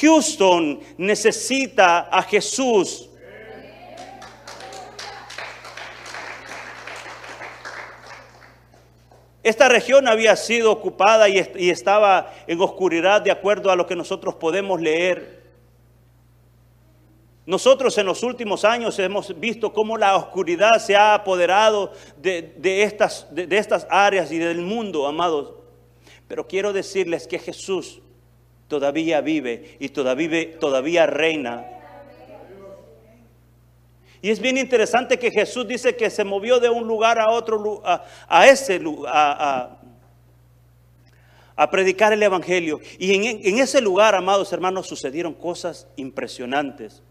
Houston 0.00 0.80
necesita 0.96 2.08
a 2.10 2.22
Jesús. 2.22 3.10
Esta 9.46 9.68
región 9.68 10.08
había 10.08 10.34
sido 10.34 10.72
ocupada 10.72 11.28
y, 11.28 11.38
estaba 11.70 12.34
en 12.48 12.60
oscuridad 12.60 13.22
de 13.22 13.30
acuerdo 13.30 13.70
a 13.70 13.76
lo 13.76 13.86
que 13.86 13.94
nosotros 13.94 14.34
podemos 14.34 14.80
leer. 14.80 15.40
Nosotros 17.46 17.96
en 17.96 18.06
los 18.06 18.24
últimos 18.24 18.64
años 18.64 18.98
hemos 18.98 19.38
visto 19.38 19.72
cómo 19.72 19.96
la 19.96 20.16
oscuridad 20.16 20.80
se 20.80 20.96
ha 20.96 21.14
apoderado 21.14 21.92
de, 22.16 22.82
estas, 22.82 23.86
áreas 23.88 24.32
y 24.32 24.38
del 24.38 24.62
mundo, 24.62 25.06
amados. 25.06 25.52
Pero 26.26 26.48
quiero 26.48 26.72
decirles 26.72 27.28
que 27.28 27.38
Jesús 27.38 28.00
todavía 28.66 29.20
vive 29.20 29.76
y 29.78 29.90
todavía 29.90 31.06
reina. 31.06 31.75
Y 34.26 34.30
es 34.30 34.40
bien 34.40 34.58
interesante 34.58 35.20
que 35.20 35.30
Jesús 35.30 35.68
dice 35.68 35.94
que 35.94 36.10
se 36.10 36.24
movió 36.24 36.58
de 36.58 36.68
un 36.68 36.84
lugar 36.84 37.20
a 37.20 37.30
otro, 37.30 37.80
a, 37.84 38.48
ese 38.48 38.80
a, 39.06 39.78
a, 41.54 41.70
predicar 41.70 42.12
el 42.12 42.20
Evangelio. 42.24 42.80
Y 42.98 43.14
en, 43.14 43.24
en 43.46 43.60
ese 43.60 43.80
lugar, 43.80 44.16
amados 44.16 44.52
hermanos, 44.52 44.88
sucedieron 44.88 45.32
cosas 45.32 45.86
impresionantes. 45.94 47.04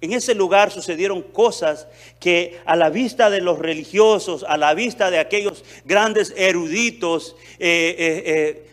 En 0.00 0.12
ese 0.12 0.32
lugar 0.32 0.70
sucedieron 0.70 1.22
cosas 1.22 1.88
que 2.20 2.60
a 2.64 2.76
la 2.76 2.88
vista 2.88 3.30
de 3.30 3.40
los 3.40 3.58
religiosos, 3.58 4.44
a 4.46 4.56
la 4.56 4.74
vista 4.74 5.10
de 5.10 5.18
aquellos 5.18 5.64
grandes 5.84 6.32
eruditos, 6.36 7.34
eh, 7.58 7.96
eh, 7.98 8.22
eh, 8.26 8.70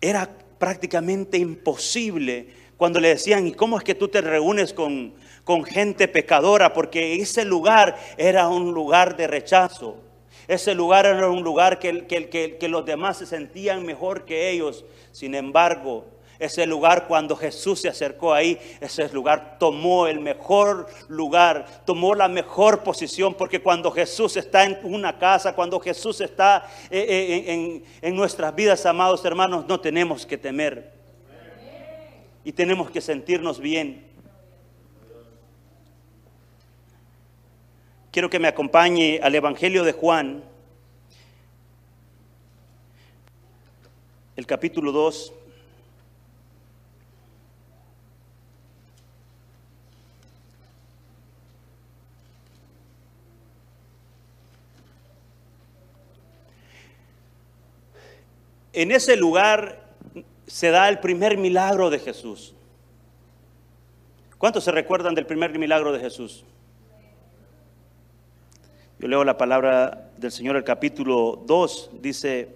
era 0.00 0.30
prácticamente 0.58 1.36
imposible 1.36 2.48
cuando 2.78 3.00
le 3.00 3.08
decían, 3.08 3.46
¿y 3.46 3.52
cómo 3.52 3.76
es 3.76 3.84
que 3.84 3.94
tú 3.94 4.08
te 4.08 4.22
reúnes 4.22 4.72
con, 4.72 5.14
con 5.46 5.64
gente 5.64 6.08
pecadora? 6.08 6.72
Porque 6.72 7.14
ese 7.14 7.44
lugar 7.44 7.96
era 8.16 8.48
un 8.48 8.74
lugar 8.74 9.16
de 9.16 9.28
rechazo. 9.28 9.96
Ese 10.48 10.74
lugar 10.74 11.06
era 11.06 11.30
un 11.30 11.44
lugar 11.44 11.78
que, 11.78 12.04
que, 12.08 12.58
que 12.58 12.68
los 12.68 12.84
demás 12.84 13.18
se 13.18 13.26
sentían 13.26 13.86
mejor 13.86 14.24
que 14.24 14.50
ellos. 14.50 14.84
Sin 15.12 15.36
embargo, 15.36 16.04
ese 16.40 16.66
lugar 16.66 17.06
cuando 17.06 17.36
Jesús 17.36 17.80
se 17.80 17.88
acercó 17.88 18.34
ahí, 18.34 18.58
ese 18.80 19.08
lugar 19.10 19.56
tomó 19.60 20.08
el 20.08 20.18
mejor 20.18 20.88
lugar, 21.06 21.64
tomó 21.84 22.16
la 22.16 22.26
mejor 22.26 22.82
posición, 22.82 23.34
porque 23.34 23.62
cuando 23.62 23.92
Jesús 23.92 24.36
está 24.36 24.64
en 24.64 24.78
una 24.82 25.16
casa, 25.16 25.54
cuando 25.54 25.78
Jesús 25.78 26.20
está 26.20 26.68
eh, 26.90 27.06
eh, 27.08 27.52
en, 27.52 27.84
en 28.02 28.16
nuestras 28.16 28.52
vidas, 28.52 28.84
amados 28.84 29.24
hermanos, 29.24 29.64
no 29.68 29.78
tenemos 29.78 30.26
que 30.26 30.36
temer. 30.36 30.92
Y 32.42 32.50
tenemos 32.50 32.90
que 32.90 33.00
sentirnos 33.00 33.60
bien. 33.60 34.05
Quiero 38.16 38.30
que 38.30 38.38
me 38.38 38.48
acompañe 38.48 39.20
al 39.22 39.34
Evangelio 39.34 39.84
de 39.84 39.92
Juan, 39.92 40.42
el 44.36 44.46
capítulo 44.46 44.90
2. 44.90 45.34
En 58.72 58.92
ese 58.92 59.16
lugar 59.16 59.92
se 60.46 60.70
da 60.70 60.88
el 60.88 61.00
primer 61.00 61.36
milagro 61.36 61.90
de 61.90 61.98
Jesús. 61.98 62.54
¿Cuántos 64.38 64.64
se 64.64 64.72
recuerdan 64.72 65.14
del 65.14 65.26
primer 65.26 65.58
milagro 65.58 65.92
de 65.92 66.00
Jesús? 66.00 66.46
Yo 68.98 69.08
leo 69.08 69.24
la 69.24 69.36
palabra 69.36 70.08
del 70.16 70.32
Señor, 70.32 70.56
el 70.56 70.64
capítulo 70.64 71.42
2, 71.46 71.90
dice, 72.00 72.48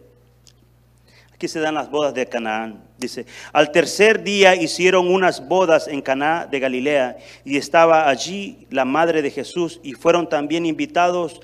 aquí 1.34 1.48
se 1.48 1.60
dan 1.60 1.74
las 1.74 1.90
bodas 1.90 2.14
de 2.14 2.24
Canaán. 2.24 2.82
Dice, 2.96 3.26
al 3.52 3.70
tercer 3.72 4.22
día 4.24 4.54
hicieron 4.54 5.12
unas 5.12 5.46
bodas 5.46 5.86
en 5.86 6.00
Caná 6.00 6.46
de 6.50 6.58
Galilea 6.58 7.18
y 7.44 7.58
estaba 7.58 8.08
allí 8.08 8.66
la 8.70 8.86
madre 8.86 9.20
de 9.20 9.30
Jesús 9.30 9.80
y 9.82 9.92
fueron 9.92 10.30
también 10.30 10.64
invitados 10.64 11.42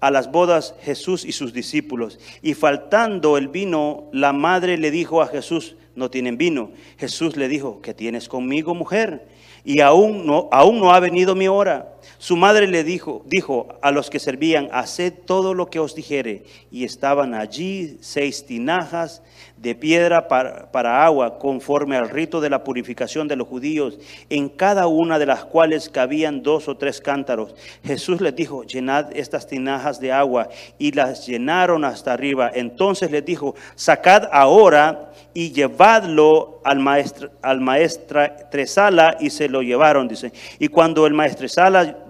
a 0.00 0.10
las 0.10 0.28
bodas 0.28 0.74
Jesús 0.82 1.24
y 1.24 1.30
sus 1.30 1.52
discípulos. 1.52 2.18
Y 2.42 2.54
faltando 2.54 3.38
el 3.38 3.46
vino, 3.46 4.08
la 4.12 4.32
madre 4.32 4.78
le 4.78 4.90
dijo 4.90 5.22
a 5.22 5.28
Jesús, 5.28 5.76
no 5.94 6.10
tienen 6.10 6.36
vino. 6.36 6.72
Jesús 6.98 7.36
le 7.36 7.46
dijo, 7.46 7.80
¿qué 7.82 7.94
tienes 7.94 8.28
conmigo, 8.28 8.74
mujer? 8.74 9.28
Y 9.64 9.78
aún 9.78 10.26
no, 10.26 10.48
aún 10.50 10.80
no 10.80 10.92
ha 10.92 10.98
venido 10.98 11.36
mi 11.36 11.46
hora. 11.46 11.93
Su 12.18 12.36
madre 12.36 12.66
le 12.66 12.84
dijo, 12.84 13.22
dijo 13.26 13.68
a 13.82 13.90
los 13.90 14.10
que 14.10 14.18
servían, 14.18 14.68
haced 14.72 15.12
todo 15.26 15.54
lo 15.54 15.66
que 15.66 15.80
os 15.80 15.94
dijere. 15.94 16.44
Y 16.70 16.84
estaban 16.84 17.34
allí 17.34 17.98
seis 18.00 18.46
tinajas 18.46 19.22
de 19.56 19.74
piedra 19.74 20.28
para, 20.28 21.04
agua, 21.04 21.38
conforme 21.38 21.96
al 21.96 22.10
rito 22.10 22.40
de 22.40 22.50
la 22.50 22.64
purificación 22.64 23.28
de 23.28 23.36
los 23.36 23.48
judíos, 23.48 23.98
en 24.28 24.48
cada 24.48 24.86
una 24.86 25.18
de 25.18 25.26
las 25.26 25.44
cuales 25.44 25.88
cabían 25.88 26.42
dos 26.42 26.68
o 26.68 26.76
tres 26.76 27.00
cántaros. 27.00 27.54
Jesús 27.82 28.20
les 28.20 28.34
dijo, 28.34 28.64
llenad 28.64 29.16
estas 29.16 29.46
tinajas 29.46 30.00
de 30.00 30.12
agua, 30.12 30.48
y 30.78 30.92
las 30.92 31.26
llenaron 31.26 31.84
hasta 31.84 32.12
arriba. 32.12 32.50
Entonces 32.54 33.10
les 33.10 33.24
dijo, 33.24 33.54
sacad 33.74 34.28
ahora 34.32 35.12
y 35.32 35.52
llevadlo 35.52 36.60
al 36.64 36.78
maestro, 36.78 37.30
al 37.42 37.60
maestresala, 37.60 39.16
y 39.20 39.30
se 39.30 39.48
lo 39.48 39.62
llevaron, 39.62 40.08
dice. 40.08 40.32
Y 40.58 40.68
cuando 40.68 41.06
el 41.06 41.14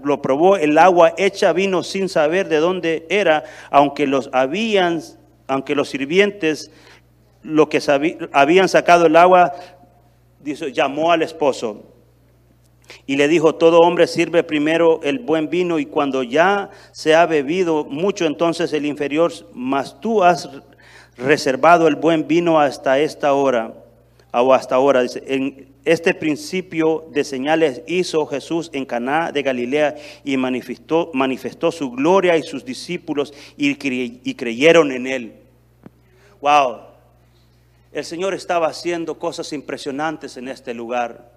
lo 0.03 0.23
probó, 0.23 0.57
el 0.57 0.79
agua 0.79 1.14
hecha 1.17 1.53
vino 1.53 1.83
sin 1.83 2.09
saber 2.09 2.49
de 2.49 2.59
dónde 2.59 3.07
era, 3.09 3.45
aunque 3.71 4.07
los 4.07 4.31
habían, 4.33 5.03
aunque 5.47 5.75
los 5.75 5.88
sirvientes 5.88 6.71
lo 7.43 7.69
que 7.69 7.81
habían 8.33 8.69
sacado 8.69 9.07
el 9.07 9.17
agua, 9.17 9.53
dice, 10.41 10.73
llamó 10.73 11.12
al 11.12 11.23
esposo 11.23 11.85
y 13.07 13.17
le 13.17 13.29
dijo, 13.29 13.55
todo 13.55 13.81
hombre 13.81 14.07
sirve 14.07 14.43
primero 14.43 15.00
el 15.03 15.19
buen 15.19 15.50
vino 15.50 15.79
y 15.79 15.87
cuando 15.87 16.23
ya 16.23 16.71
se 16.93 17.14
ha 17.14 17.26
bebido 17.26 17.85
mucho, 17.85 18.25
entonces 18.26 18.73
el 18.73 18.87
inferior, 18.87 19.33
mas 19.53 20.00
tú 20.00 20.23
has 20.23 20.49
reservado 21.17 21.87
el 21.87 21.97
buen 21.97 22.26
vino 22.26 22.61
hasta 22.61 22.99
esta 22.99 23.35
hora, 23.35 23.75
o 24.33 24.53
hasta 24.53 24.75
ahora. 24.75 25.03
Dice, 25.03 25.23
en 25.26 25.74
este 25.85 26.14
principio 26.14 27.07
de 27.11 27.25
señales 27.25 27.83
hizo 27.87 28.25
Jesús 28.26 28.71
en 28.73 28.87
Caná 28.87 29.33
de 29.33 29.43
Galilea 29.43 29.97
y 30.25 30.37
manifestó, 30.37 31.11
manifestó 31.12 31.71
su 31.71 31.91
gloria 31.91 32.37
y 32.37 32.43
sus 32.43 32.64
discípulos 32.64 33.35
y, 33.57 33.76
y 34.31 34.35
creyeron 34.35 34.93
en 34.93 35.07
él. 35.07 35.35
Wow, 36.41 36.81
el 37.93 38.05
Señor 38.05 38.35
estaba 38.35 38.67
haciendo 38.67 39.19
cosas 39.19 39.53
impresionantes 39.53 40.37
en 40.37 40.49
este 40.49 40.75
lugar. 40.75 41.33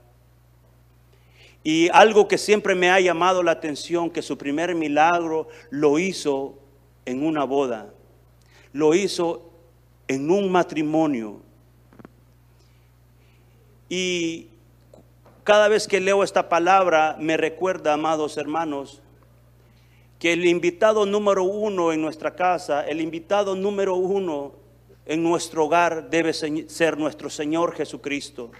Y 1.64 1.90
algo 1.90 2.28
que 2.28 2.38
siempre 2.38 2.76
me 2.76 2.90
ha 2.90 3.00
llamado 3.00 3.44
la 3.44 3.52
atención, 3.52 4.10
que 4.10 4.22
su 4.22 4.38
primer 4.38 4.74
milagro 4.74 5.50
lo 5.70 6.00
hizo 6.00 6.58
en 7.06 7.26
una 7.26 7.44
boda, 7.44 7.94
lo 8.74 8.96
hizo 8.96 9.52
en 10.08 10.32
un 10.32 10.52
matrimonio. 10.52 11.42
Y 13.90 14.48
cada 15.44 15.68
vez 15.68 15.88
que 15.88 16.00
leo 16.00 16.24
esta 16.24 16.50
palabra 16.50 17.16
me 17.20 17.38
recuerda, 17.38 17.94
amados 17.94 18.38
hermanos, 18.38 19.02
que 20.20 20.34
el 20.34 20.46
invitado 20.46 21.06
número 21.06 21.44
uno 21.44 21.94
en 21.94 22.02
nuestra 22.02 22.36
casa, 22.36 22.86
el 22.86 23.02
invitado 23.02 23.56
número 23.56 23.96
uno 23.96 24.54
en 25.06 25.24
nuestro 25.24 25.66
hogar 25.66 26.10
debe 26.10 26.34
ser 26.34 26.98
nuestro 26.98 27.30
Señor 27.30 27.76
Jesucristo. 27.76 28.52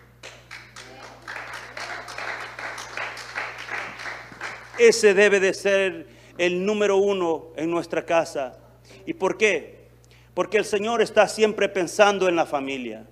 Ese 4.78 5.14
debe 5.14 5.40
de 5.40 5.54
ser 5.54 6.08
el 6.38 6.64
número 6.66 6.98
uno 6.98 7.48
en 7.56 7.70
nuestra 7.72 8.06
casa. 8.06 8.60
¿Y 9.06 9.14
por 9.14 9.38
qué? 9.38 9.88
Porque 10.34 10.58
el 10.58 10.66
Señor 10.66 11.02
está 11.02 11.28
siempre 11.28 11.68
pensando 11.68 12.30
en 12.30 12.36
la 12.36 12.46
familia. 12.46 13.08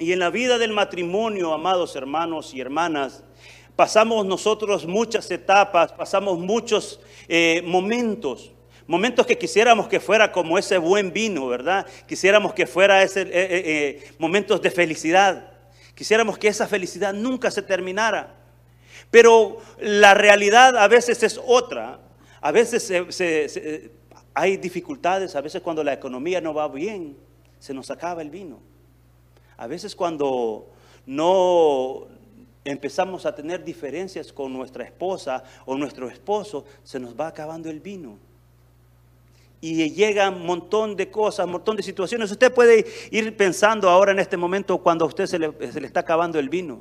Y 0.00 0.14
en 0.14 0.18
la 0.18 0.30
vida 0.30 0.56
del 0.56 0.72
matrimonio, 0.72 1.52
amados 1.52 1.94
hermanos 1.94 2.54
y 2.54 2.60
hermanas, 2.60 3.22
pasamos 3.76 4.24
nosotros 4.24 4.86
muchas 4.86 5.30
etapas, 5.30 5.92
pasamos 5.92 6.38
muchos 6.38 7.00
eh, 7.28 7.62
momentos. 7.66 8.50
Momentos 8.86 9.26
que 9.26 9.36
quisiéramos 9.36 9.88
que 9.88 10.00
fuera 10.00 10.32
como 10.32 10.56
ese 10.56 10.78
buen 10.78 11.12
vino, 11.12 11.46
¿verdad? 11.48 11.86
Quisiéramos 12.08 12.54
que 12.54 12.66
fuera 12.66 13.02
ese 13.02 13.20
eh, 13.20 13.28
eh, 13.30 14.12
momentos 14.18 14.62
de 14.62 14.70
felicidad. 14.70 15.52
Quisiéramos 15.94 16.38
que 16.38 16.48
esa 16.48 16.66
felicidad 16.66 17.12
nunca 17.12 17.50
se 17.50 17.60
terminara. 17.60 18.36
Pero 19.10 19.58
la 19.78 20.14
realidad 20.14 20.78
a 20.78 20.88
veces 20.88 21.22
es 21.22 21.38
otra. 21.46 22.00
A 22.40 22.52
veces 22.52 22.90
hay 24.32 24.56
dificultades, 24.56 25.36
a 25.36 25.42
veces 25.42 25.60
cuando 25.60 25.84
la 25.84 25.92
economía 25.92 26.40
no 26.40 26.54
va 26.54 26.68
bien, 26.68 27.18
se 27.58 27.74
nos 27.74 27.90
acaba 27.90 28.22
el 28.22 28.30
vino. 28.30 28.70
A 29.60 29.66
veces 29.66 29.94
cuando 29.94 30.70
no 31.04 32.06
empezamos 32.64 33.26
a 33.26 33.34
tener 33.34 33.62
diferencias 33.62 34.32
con 34.32 34.54
nuestra 34.54 34.84
esposa 34.84 35.44
o 35.66 35.76
nuestro 35.76 36.08
esposo, 36.08 36.64
se 36.82 36.98
nos 36.98 37.14
va 37.14 37.26
acabando 37.26 37.68
el 37.68 37.78
vino. 37.78 38.16
Y 39.60 39.90
llega 39.90 40.30
un 40.30 40.46
montón 40.46 40.96
de 40.96 41.10
cosas, 41.10 41.44
un 41.44 41.52
montón 41.52 41.76
de 41.76 41.82
situaciones. 41.82 42.30
Usted 42.30 42.54
puede 42.54 42.86
ir 43.10 43.36
pensando 43.36 43.90
ahora 43.90 44.12
en 44.12 44.18
este 44.18 44.38
momento 44.38 44.78
cuando 44.78 45.04
a 45.04 45.08
usted 45.08 45.26
se 45.26 45.38
le, 45.38 45.52
se 45.70 45.78
le 45.78 45.86
está 45.86 46.00
acabando 46.00 46.38
el 46.38 46.48
vino. 46.48 46.80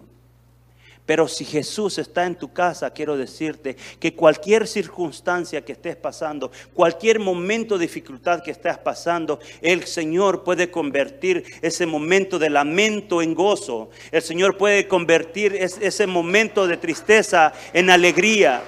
Pero 1.09 1.27
si 1.27 1.43
Jesús 1.43 1.97
está 1.97 2.27
en 2.27 2.35
tu 2.35 2.53
casa, 2.53 2.93
quiero 2.93 3.17
decirte 3.17 3.75
que 3.99 4.13
cualquier 4.13 4.67
circunstancia 4.67 5.65
que 5.65 5.71
estés 5.71 5.95
pasando, 5.95 6.51
cualquier 6.71 7.17
momento 7.17 7.79
de 7.79 7.87
dificultad 7.87 8.43
que 8.43 8.51
estés 8.51 8.77
pasando, 8.77 9.39
el 9.63 9.85
Señor 9.85 10.43
puede 10.43 10.69
convertir 10.69 11.45
ese 11.63 11.87
momento 11.87 12.37
de 12.37 12.51
lamento 12.51 13.23
en 13.23 13.33
gozo. 13.33 13.89
El 14.11 14.21
Señor 14.21 14.55
puede 14.55 14.87
convertir 14.87 15.55
ese 15.55 16.05
momento 16.05 16.67
de 16.67 16.77
tristeza 16.77 17.53
en 17.73 17.89
alegría. 17.89 18.61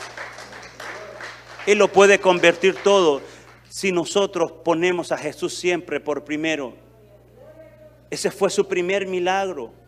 Él 1.67 1.77
lo 1.77 1.89
puede 1.89 2.17
convertir 2.17 2.73
todo 2.83 3.21
si 3.69 3.91
nosotros 3.91 4.51
ponemos 4.51 5.11
a 5.11 5.17
Jesús 5.19 5.53
siempre 5.53 5.99
por 5.99 6.23
primero. 6.23 6.73
Ese 8.09 8.31
fue 8.31 8.49
su 8.49 8.67
primer 8.67 9.05
milagro. 9.05 9.79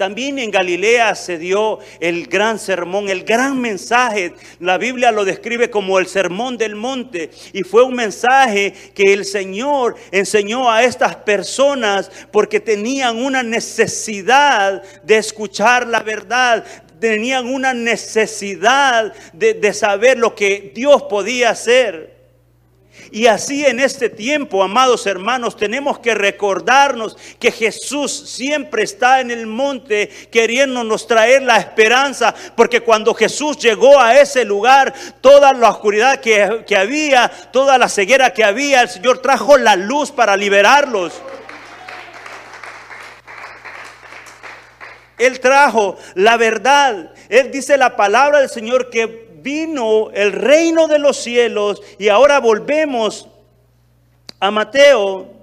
También 0.00 0.38
en 0.38 0.50
Galilea 0.50 1.14
se 1.14 1.36
dio 1.36 1.78
el 2.00 2.26
gran 2.26 2.58
sermón, 2.58 3.10
el 3.10 3.22
gran 3.22 3.60
mensaje. 3.60 4.32
La 4.58 4.78
Biblia 4.78 5.12
lo 5.12 5.26
describe 5.26 5.68
como 5.68 5.98
el 5.98 6.06
sermón 6.06 6.56
del 6.56 6.74
monte. 6.74 7.28
Y 7.52 7.64
fue 7.64 7.82
un 7.82 7.96
mensaje 7.96 8.72
que 8.94 9.12
el 9.12 9.26
Señor 9.26 9.96
enseñó 10.10 10.70
a 10.70 10.84
estas 10.84 11.16
personas 11.16 12.10
porque 12.32 12.60
tenían 12.60 13.18
una 13.18 13.42
necesidad 13.42 14.82
de 15.02 15.18
escuchar 15.18 15.86
la 15.86 16.00
verdad, 16.00 16.64
tenían 16.98 17.46
una 17.46 17.74
necesidad 17.74 19.12
de, 19.34 19.52
de, 19.52 19.74
saber 19.74 20.16
lo 20.16 20.34
que 20.34 20.72
Dios 20.74 21.02
podía 21.10 21.50
hacer. 21.50 22.19
Y 23.10 23.26
así 23.26 23.64
en 23.64 23.80
este 23.80 24.08
tiempo, 24.08 24.62
amados 24.62 25.06
hermanos, 25.06 25.56
tenemos 25.56 25.98
que 25.98 26.14
recordarnos 26.14 27.16
que 27.38 27.50
Jesús 27.50 28.12
siempre 28.30 28.82
está 28.82 29.20
en 29.20 29.30
el 29.30 29.46
monte 29.46 30.08
queriéndonos 30.30 31.06
traer 31.06 31.42
la 31.42 31.58
esperanza, 31.58 32.34
porque 32.56 32.80
cuando 32.80 33.14
Jesús 33.14 33.58
llegó 33.58 34.00
a 34.00 34.18
ese 34.20 34.44
lugar, 34.44 34.92
toda 35.20 35.52
la 35.52 35.70
oscuridad 35.70 36.20
que, 36.20 36.64
que 36.66 36.76
había, 36.76 37.28
toda 37.52 37.78
la 37.78 37.88
ceguera 37.88 38.32
que 38.32 38.44
había, 38.44 38.82
el 38.82 38.88
Señor 38.88 39.18
trajo 39.18 39.56
la 39.56 39.76
luz 39.76 40.10
para 40.10 40.36
liberarlos. 40.36 41.12
Él 45.20 45.38
trajo 45.38 45.98
la 46.14 46.36
verdad. 46.38 47.12
Él 47.28 47.50
dice 47.50 47.76
la 47.76 47.94
palabra 47.94 48.40
del 48.40 48.48
Señor 48.48 48.88
que 48.88 49.29
vino 49.42 50.10
el 50.12 50.32
reino 50.32 50.86
de 50.88 50.98
los 50.98 51.16
cielos 51.16 51.82
y 51.98 52.08
ahora 52.08 52.40
volvemos 52.40 53.28
a 54.38 54.50
Mateo. 54.50 55.40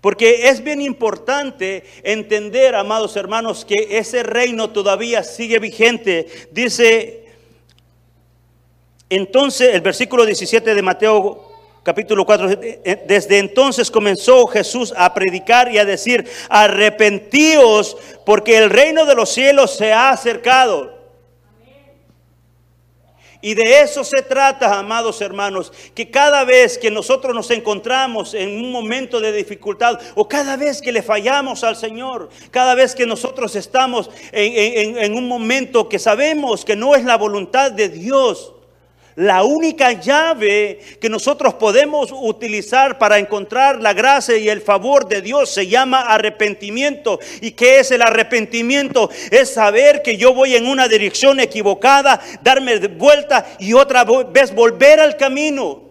Porque 0.00 0.48
es 0.48 0.62
bien 0.62 0.80
importante 0.80 1.84
entender, 2.04 2.74
amados 2.74 3.16
hermanos, 3.16 3.64
que 3.64 3.98
ese 3.98 4.22
reino 4.22 4.70
todavía 4.70 5.24
sigue 5.24 5.58
vigente. 5.58 6.28
Dice, 6.52 7.24
entonces 9.10 9.74
el 9.74 9.80
versículo 9.80 10.24
17 10.24 10.74
de 10.74 10.82
Mateo 10.82 11.47
capítulo 11.88 12.26
4, 12.26 12.50
eh, 12.50 12.80
eh, 12.84 13.04
desde 13.08 13.38
entonces 13.38 13.90
comenzó 13.90 14.46
Jesús 14.46 14.92
a 14.94 15.14
predicar 15.14 15.72
y 15.72 15.78
a 15.78 15.86
decir, 15.86 16.28
arrepentíos 16.50 17.96
porque 18.26 18.58
el 18.58 18.68
reino 18.68 19.06
de 19.06 19.14
los 19.14 19.30
cielos 19.30 19.74
se 19.74 19.90
ha 19.90 20.10
acercado. 20.10 20.98
Y 23.40 23.54
de 23.54 23.80
eso 23.80 24.04
se 24.04 24.20
trata, 24.20 24.78
amados 24.78 25.22
hermanos, 25.22 25.72
que 25.94 26.10
cada 26.10 26.44
vez 26.44 26.76
que 26.76 26.90
nosotros 26.90 27.34
nos 27.34 27.50
encontramos 27.50 28.34
en 28.34 28.50
un 28.50 28.70
momento 28.70 29.18
de 29.18 29.32
dificultad 29.32 29.98
o 30.14 30.28
cada 30.28 30.58
vez 30.58 30.82
que 30.82 30.92
le 30.92 31.00
fallamos 31.00 31.64
al 31.64 31.76
Señor, 31.76 32.28
cada 32.50 32.74
vez 32.74 32.94
que 32.94 33.06
nosotros 33.06 33.56
estamos 33.56 34.10
en, 34.30 34.98
en 34.98 35.14
un 35.14 35.26
momento 35.26 35.88
que 35.88 35.98
sabemos 35.98 36.66
que 36.66 36.76
no 36.76 36.94
es 36.94 37.04
la 37.04 37.16
voluntad 37.16 37.72
de 37.72 37.88
Dios, 37.88 38.52
la 39.18 39.42
única 39.42 39.92
llave 39.92 40.78
que 41.00 41.08
nosotros 41.08 41.54
podemos 41.54 42.12
utilizar 42.12 42.98
para 42.98 43.18
encontrar 43.18 43.80
la 43.80 43.92
gracia 43.92 44.36
y 44.36 44.48
el 44.48 44.62
favor 44.62 45.08
de 45.08 45.22
Dios 45.22 45.50
se 45.50 45.66
llama 45.66 46.02
arrepentimiento. 46.02 47.18
¿Y 47.40 47.50
qué 47.50 47.80
es 47.80 47.90
el 47.90 48.02
arrepentimiento? 48.02 49.10
Es 49.32 49.52
saber 49.52 50.02
que 50.02 50.16
yo 50.16 50.34
voy 50.34 50.54
en 50.54 50.68
una 50.68 50.86
dirección 50.86 51.40
equivocada, 51.40 52.20
darme 52.42 52.78
vuelta 52.78 53.44
y 53.58 53.72
otra 53.72 54.04
vez 54.04 54.54
volver 54.54 55.00
al 55.00 55.16
camino 55.16 55.87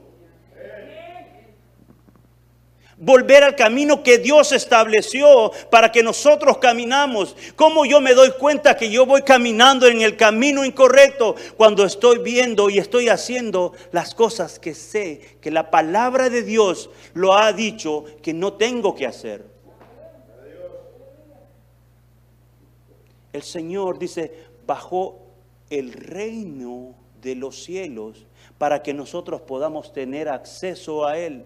volver 2.97 3.43
al 3.43 3.55
camino 3.55 4.01
que 4.01 4.17
Dios 4.17 4.51
estableció 4.51 5.51
para 5.69 5.91
que 5.91 6.03
nosotros 6.03 6.57
caminamos. 6.57 7.35
¿Cómo 7.55 7.85
yo 7.85 8.01
me 8.01 8.13
doy 8.13 8.31
cuenta 8.31 8.75
que 8.75 8.89
yo 8.89 9.05
voy 9.05 9.21
caminando 9.21 9.87
en 9.87 10.01
el 10.01 10.17
camino 10.17 10.65
incorrecto 10.65 11.35
cuando 11.55 11.85
estoy 11.85 12.19
viendo 12.19 12.69
y 12.69 12.79
estoy 12.79 13.09
haciendo 13.09 13.73
las 13.91 14.15
cosas 14.15 14.59
que 14.59 14.73
sé 14.73 15.37
que 15.41 15.51
la 15.51 15.69
palabra 15.69 16.29
de 16.29 16.41
Dios 16.41 16.89
lo 17.13 17.35
ha 17.37 17.53
dicho 17.53 18.05
que 18.21 18.33
no 18.33 18.53
tengo 18.53 18.95
que 18.95 19.05
hacer? 19.05 19.45
El 23.31 23.43
Señor 23.43 23.99
dice, 23.99 24.31
bajó 24.65 25.27
el 25.69 25.93
reino 25.93 26.95
de 27.21 27.35
los 27.35 27.63
cielos 27.63 28.25
para 28.57 28.81
que 28.81 28.93
nosotros 28.93 29.41
podamos 29.41 29.93
tener 29.93 30.27
acceso 30.27 31.05
a 31.05 31.19
Él. 31.19 31.45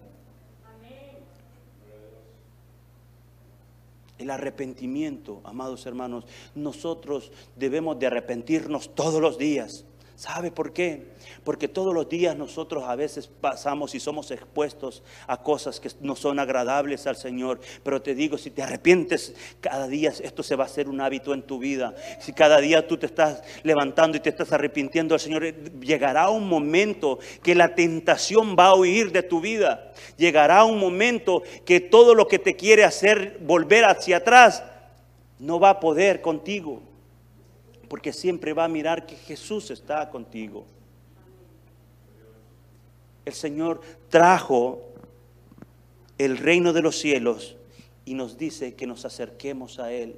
El 4.22 4.30
arrepentimiento, 4.30 5.40
amados 5.42 5.84
hermanos, 5.84 6.26
nosotros 6.54 7.32
debemos 7.56 7.98
de 7.98 8.06
arrepentirnos 8.06 8.94
todos 8.94 9.20
los 9.20 9.36
días. 9.36 9.84
¿Sabe 10.22 10.52
por 10.52 10.72
qué? 10.72 11.08
Porque 11.42 11.66
todos 11.66 11.92
los 11.92 12.08
días 12.08 12.36
nosotros 12.36 12.84
a 12.86 12.94
veces 12.94 13.26
pasamos 13.26 13.92
y 13.96 13.98
somos 13.98 14.30
expuestos 14.30 15.02
a 15.26 15.42
cosas 15.42 15.80
que 15.80 15.90
no 16.00 16.14
son 16.14 16.38
agradables 16.38 17.08
al 17.08 17.16
Señor. 17.16 17.58
Pero 17.82 18.00
te 18.00 18.14
digo, 18.14 18.38
si 18.38 18.52
te 18.52 18.62
arrepientes 18.62 19.34
cada 19.60 19.88
día, 19.88 20.12
esto 20.22 20.44
se 20.44 20.54
va 20.54 20.62
a 20.62 20.68
hacer 20.68 20.88
un 20.88 21.00
hábito 21.00 21.34
en 21.34 21.42
tu 21.42 21.58
vida. 21.58 21.96
Si 22.20 22.32
cada 22.32 22.60
día 22.60 22.86
tú 22.86 22.98
te 22.98 23.06
estás 23.06 23.42
levantando 23.64 24.16
y 24.16 24.20
te 24.20 24.28
estás 24.28 24.52
arrepintiendo 24.52 25.14
al 25.14 25.20
Señor, 25.20 25.42
llegará 25.80 26.30
un 26.30 26.48
momento 26.48 27.18
que 27.42 27.56
la 27.56 27.74
tentación 27.74 28.54
va 28.56 28.66
a 28.66 28.76
huir 28.76 29.10
de 29.10 29.24
tu 29.24 29.40
vida. 29.40 29.92
Llegará 30.18 30.62
un 30.62 30.78
momento 30.78 31.42
que 31.64 31.80
todo 31.80 32.14
lo 32.14 32.28
que 32.28 32.38
te 32.38 32.54
quiere 32.54 32.84
hacer 32.84 33.38
volver 33.40 33.84
hacia 33.86 34.18
atrás 34.18 34.62
no 35.40 35.58
va 35.58 35.70
a 35.70 35.80
poder 35.80 36.20
contigo 36.20 36.91
porque 37.92 38.14
siempre 38.14 38.54
va 38.54 38.64
a 38.64 38.68
mirar 38.68 39.04
que 39.04 39.16
Jesús 39.16 39.70
está 39.70 40.08
contigo. 40.08 40.64
El 43.26 43.34
Señor 43.34 43.82
trajo 44.08 44.80
el 46.16 46.38
reino 46.38 46.72
de 46.72 46.80
los 46.80 46.98
cielos 46.98 47.54
y 48.06 48.14
nos 48.14 48.38
dice 48.38 48.72
que 48.76 48.86
nos 48.86 49.04
acerquemos 49.04 49.78
a 49.78 49.92
Él. 49.92 50.16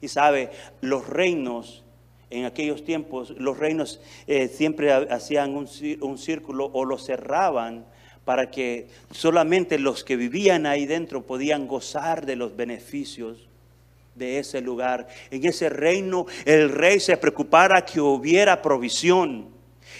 Y 0.00 0.08
sabe, 0.08 0.50
los 0.80 1.06
reinos 1.08 1.84
En 2.30 2.46
aquellos 2.46 2.82
tiempos 2.82 3.30
los 3.30 3.56
reinos 3.56 4.00
eh, 4.26 4.48
siempre 4.48 4.92
hacían 4.92 5.54
un, 5.54 5.68
un 6.00 6.18
círculo 6.18 6.68
o 6.72 6.84
lo 6.84 6.98
cerraban 6.98 7.86
para 8.24 8.50
que 8.50 8.88
solamente 9.12 9.78
los 9.78 10.02
que 10.02 10.16
vivían 10.16 10.66
ahí 10.66 10.84
dentro 10.84 11.24
podían 11.24 11.68
gozar 11.68 12.26
de 12.26 12.34
los 12.34 12.56
beneficios 12.56 13.47
de 14.18 14.38
ese 14.38 14.60
lugar. 14.60 15.06
En 15.30 15.46
ese 15.46 15.68
reino 15.68 16.26
el 16.44 16.70
rey 16.70 17.00
se 17.00 17.16
preocupara 17.16 17.84
que 17.84 18.00
hubiera 18.00 18.60
provisión. 18.60 19.48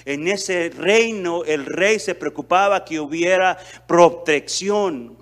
En 0.05 0.29
ese 0.29 0.71
reino 0.71 1.45
el 1.45 1.65
rey 1.65 1.99
se 1.99 2.15
preocupaba 2.15 2.85
que 2.85 3.01
hubiera 3.01 3.57
protección. 3.87 5.17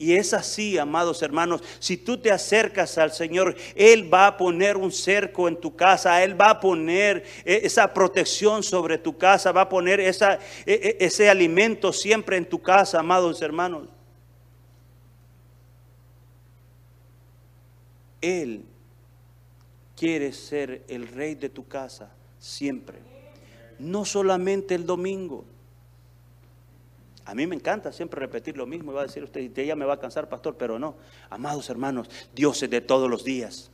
Y 0.00 0.14
es 0.14 0.32
así, 0.32 0.78
amados 0.78 1.20
hermanos, 1.20 1.62
si 1.78 1.98
tú 1.98 2.16
te 2.16 2.30
acercas 2.30 2.96
al 2.96 3.12
Señor, 3.12 3.54
Él 3.74 4.12
va 4.12 4.28
a 4.28 4.36
poner 4.38 4.78
un 4.78 4.90
cerco 4.90 5.46
en 5.46 5.60
tu 5.60 5.76
casa, 5.76 6.24
Él 6.24 6.40
va 6.40 6.48
a 6.48 6.60
poner 6.60 7.22
e, 7.44 7.60
esa 7.64 7.92
protección 7.92 8.62
sobre 8.62 8.96
tu 8.96 9.18
casa, 9.18 9.52
va 9.52 9.60
a 9.60 9.68
poner 9.68 10.00
esa, 10.00 10.38
e, 10.64 10.96
e, 10.98 11.04
ese 11.04 11.28
alimento 11.28 11.92
siempre 11.92 12.38
en 12.38 12.46
tu 12.46 12.62
casa, 12.62 13.00
amados 13.00 13.42
hermanos. 13.42 13.90
Él 18.20 18.64
quiere 19.96 20.32
ser 20.32 20.84
el 20.88 21.08
rey 21.08 21.34
de 21.34 21.48
tu 21.48 21.66
casa 21.66 22.10
siempre, 22.38 22.98
no 23.78 24.04
solamente 24.04 24.74
el 24.74 24.86
domingo. 24.86 25.44
A 27.24 27.34
mí 27.34 27.46
me 27.46 27.54
encanta 27.54 27.92
siempre 27.92 28.18
repetir 28.18 28.56
lo 28.56 28.66
mismo. 28.66 28.92
Va 28.92 29.02
a 29.02 29.06
decir 29.06 29.22
usted, 29.22 29.56
ella 29.56 29.76
me 29.76 29.84
va 29.84 29.94
a 29.94 30.00
cansar, 30.00 30.28
pastor, 30.28 30.56
pero 30.56 30.78
no. 30.78 30.96
Amados 31.28 31.70
hermanos, 31.70 32.08
Dios 32.34 32.62
es 32.62 32.70
de 32.70 32.80
todos 32.80 33.08
los 33.08 33.24
días. 33.24 33.70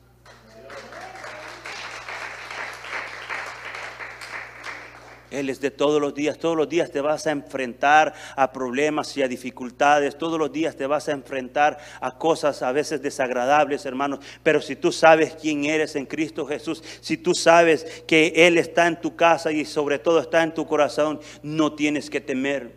Él 5.31 5.51
es 5.51 5.61
de 5.61 5.71
todos 5.71 6.01
los 6.01 6.15
días, 6.15 6.39
todos 6.39 6.57
los 6.57 6.69
días 6.69 6.91
te 6.91 7.01
vas 7.01 7.27
a 7.27 7.33
enfrentar 7.33 8.15
a 8.37 8.53
problemas 8.53 9.17
y 9.17 9.23
a 9.23 9.29
dificultades, 9.29 10.17
todos 10.17 10.39
los 10.39 10.53
días 10.53 10.77
te 10.77 10.87
vas 10.87 11.09
a 11.09 11.13
enfrentar 11.13 11.79
a 12.01 12.17
cosas 12.17 12.63
a 12.63 12.71
veces 12.73 13.03
desagradables, 13.03 13.85
hermanos. 13.87 14.21
Pero 14.43 14.61
si 14.61 14.77
tú 14.77 14.93
sabes 14.93 15.35
quién 15.35 15.65
eres 15.65 15.97
en 15.97 16.07
Cristo 16.07 16.47
Jesús, 16.47 16.83
si 17.01 17.17
tú 17.17 17.35
sabes 17.35 17.85
que 18.07 18.33
Él 18.37 18.57
está 18.57 18.87
en 18.87 19.01
tu 19.01 19.17
casa 19.17 19.51
y 19.51 19.65
sobre 19.65 19.99
todo 19.99 20.21
está 20.21 20.43
en 20.43 20.55
tu 20.55 20.67
corazón, 20.67 21.21
no 21.43 21.73
tienes 21.75 22.09
que 22.09 22.21
temer. 22.21 22.75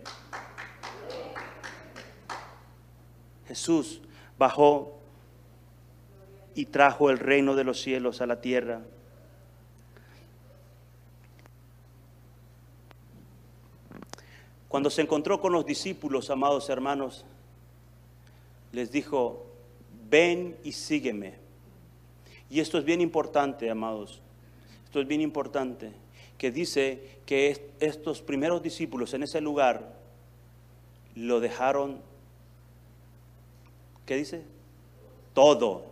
Jesús 3.47 4.01
bajó 4.37 4.99
y 6.55 6.65
trajo 6.65 7.09
el 7.09 7.19
reino 7.19 7.55
de 7.55 7.63
los 7.63 7.81
cielos 7.81 8.21
a 8.21 8.25
la 8.25 8.41
tierra. 8.41 8.81
Cuando 14.69 14.89
se 14.89 15.01
encontró 15.01 15.41
con 15.41 15.51
los 15.51 15.65
discípulos, 15.65 16.29
amados 16.29 16.69
hermanos, 16.69 17.25
les 18.71 18.91
dijo, 18.91 19.45
ven 20.09 20.57
y 20.63 20.71
sígueme. 20.71 21.33
Y 22.49 22.61
esto 22.61 22.77
es 22.77 22.85
bien 22.85 23.01
importante, 23.01 23.69
amados. 23.69 24.21
Esto 24.85 25.01
es 25.01 25.07
bien 25.07 25.19
importante, 25.19 25.91
que 26.37 26.51
dice 26.51 27.19
que 27.25 27.73
estos 27.81 28.21
primeros 28.21 28.63
discípulos 28.63 29.13
en 29.13 29.23
ese 29.23 29.41
lugar 29.41 29.99
lo 31.15 31.41
dejaron 31.41 32.07
¿Qué 34.09 34.15
dice? 34.15 34.41
Todo. 35.35 35.85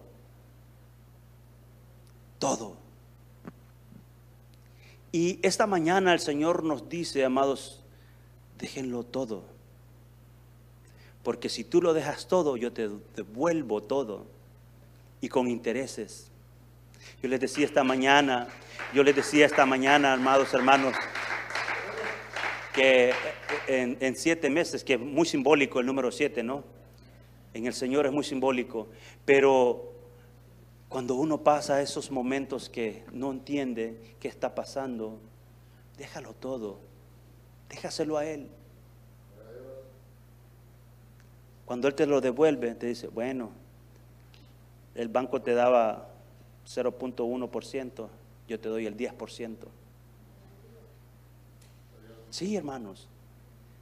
Todo. 2.39 2.75
Y 5.11 5.39
esta 5.43 5.67
mañana 5.67 6.13
el 6.13 6.19
Señor 6.19 6.63
nos 6.63 6.89
dice, 6.89 7.23
amados, 7.23 7.83
déjenlo 8.57 9.03
todo. 9.03 9.43
Porque 11.23 11.49
si 11.49 11.63
tú 11.63 11.81
lo 11.81 11.93
dejas 11.93 12.27
todo, 12.27 12.57
yo 12.57 12.71
te 12.71 12.89
devuelvo 13.15 13.81
todo. 13.81 14.25
Y 15.19 15.29
con 15.29 15.47
intereses. 15.47 16.29
Yo 17.21 17.29
les 17.29 17.39
decía 17.39 17.65
esta 17.65 17.83
mañana, 17.83 18.47
yo 18.93 19.03
les 19.03 19.15
decía 19.15 19.45
esta 19.45 19.65
mañana, 19.65 20.13
amados 20.13 20.53
hermanos, 20.53 20.95
que 22.73 23.13
en, 23.67 23.97
en 23.99 24.15
siete 24.15 24.49
meses, 24.49 24.83
que 24.83 24.93
es 24.93 24.99
muy 24.99 25.25
simbólico 25.25 25.79
el 25.79 25.85
número 25.85 26.11
siete, 26.11 26.43
¿no? 26.43 26.63
en 27.57 27.65
el 27.65 27.73
Señor 27.73 28.05
es 28.05 28.11
muy 28.11 28.23
simbólico, 28.23 28.87
pero 29.25 29.93
cuando 30.89 31.15
uno 31.15 31.39
pasa 31.43 31.81
esos 31.81 32.11
momentos 32.11 32.69
que 32.69 33.03
no 33.11 33.31
entiende 33.31 34.15
qué 34.19 34.27
está 34.27 34.53
pasando, 34.53 35.19
déjalo 35.97 36.33
todo, 36.33 36.79
déjaselo 37.69 38.17
a 38.17 38.25
Él. 38.25 38.49
Cuando 41.65 41.87
Él 41.87 41.95
te 41.95 42.05
lo 42.05 42.21
devuelve, 42.21 42.75
te 42.75 42.87
dice, 42.87 43.07
bueno, 43.07 43.51
el 44.95 45.09
banco 45.09 45.41
te 45.41 45.53
daba 45.53 46.07
0.1%, 46.65 48.07
yo 48.47 48.59
te 48.59 48.69
doy 48.69 48.85
el 48.85 48.95
10%. 48.95 49.55
Sí, 52.29 52.55
hermanos, 52.55 53.07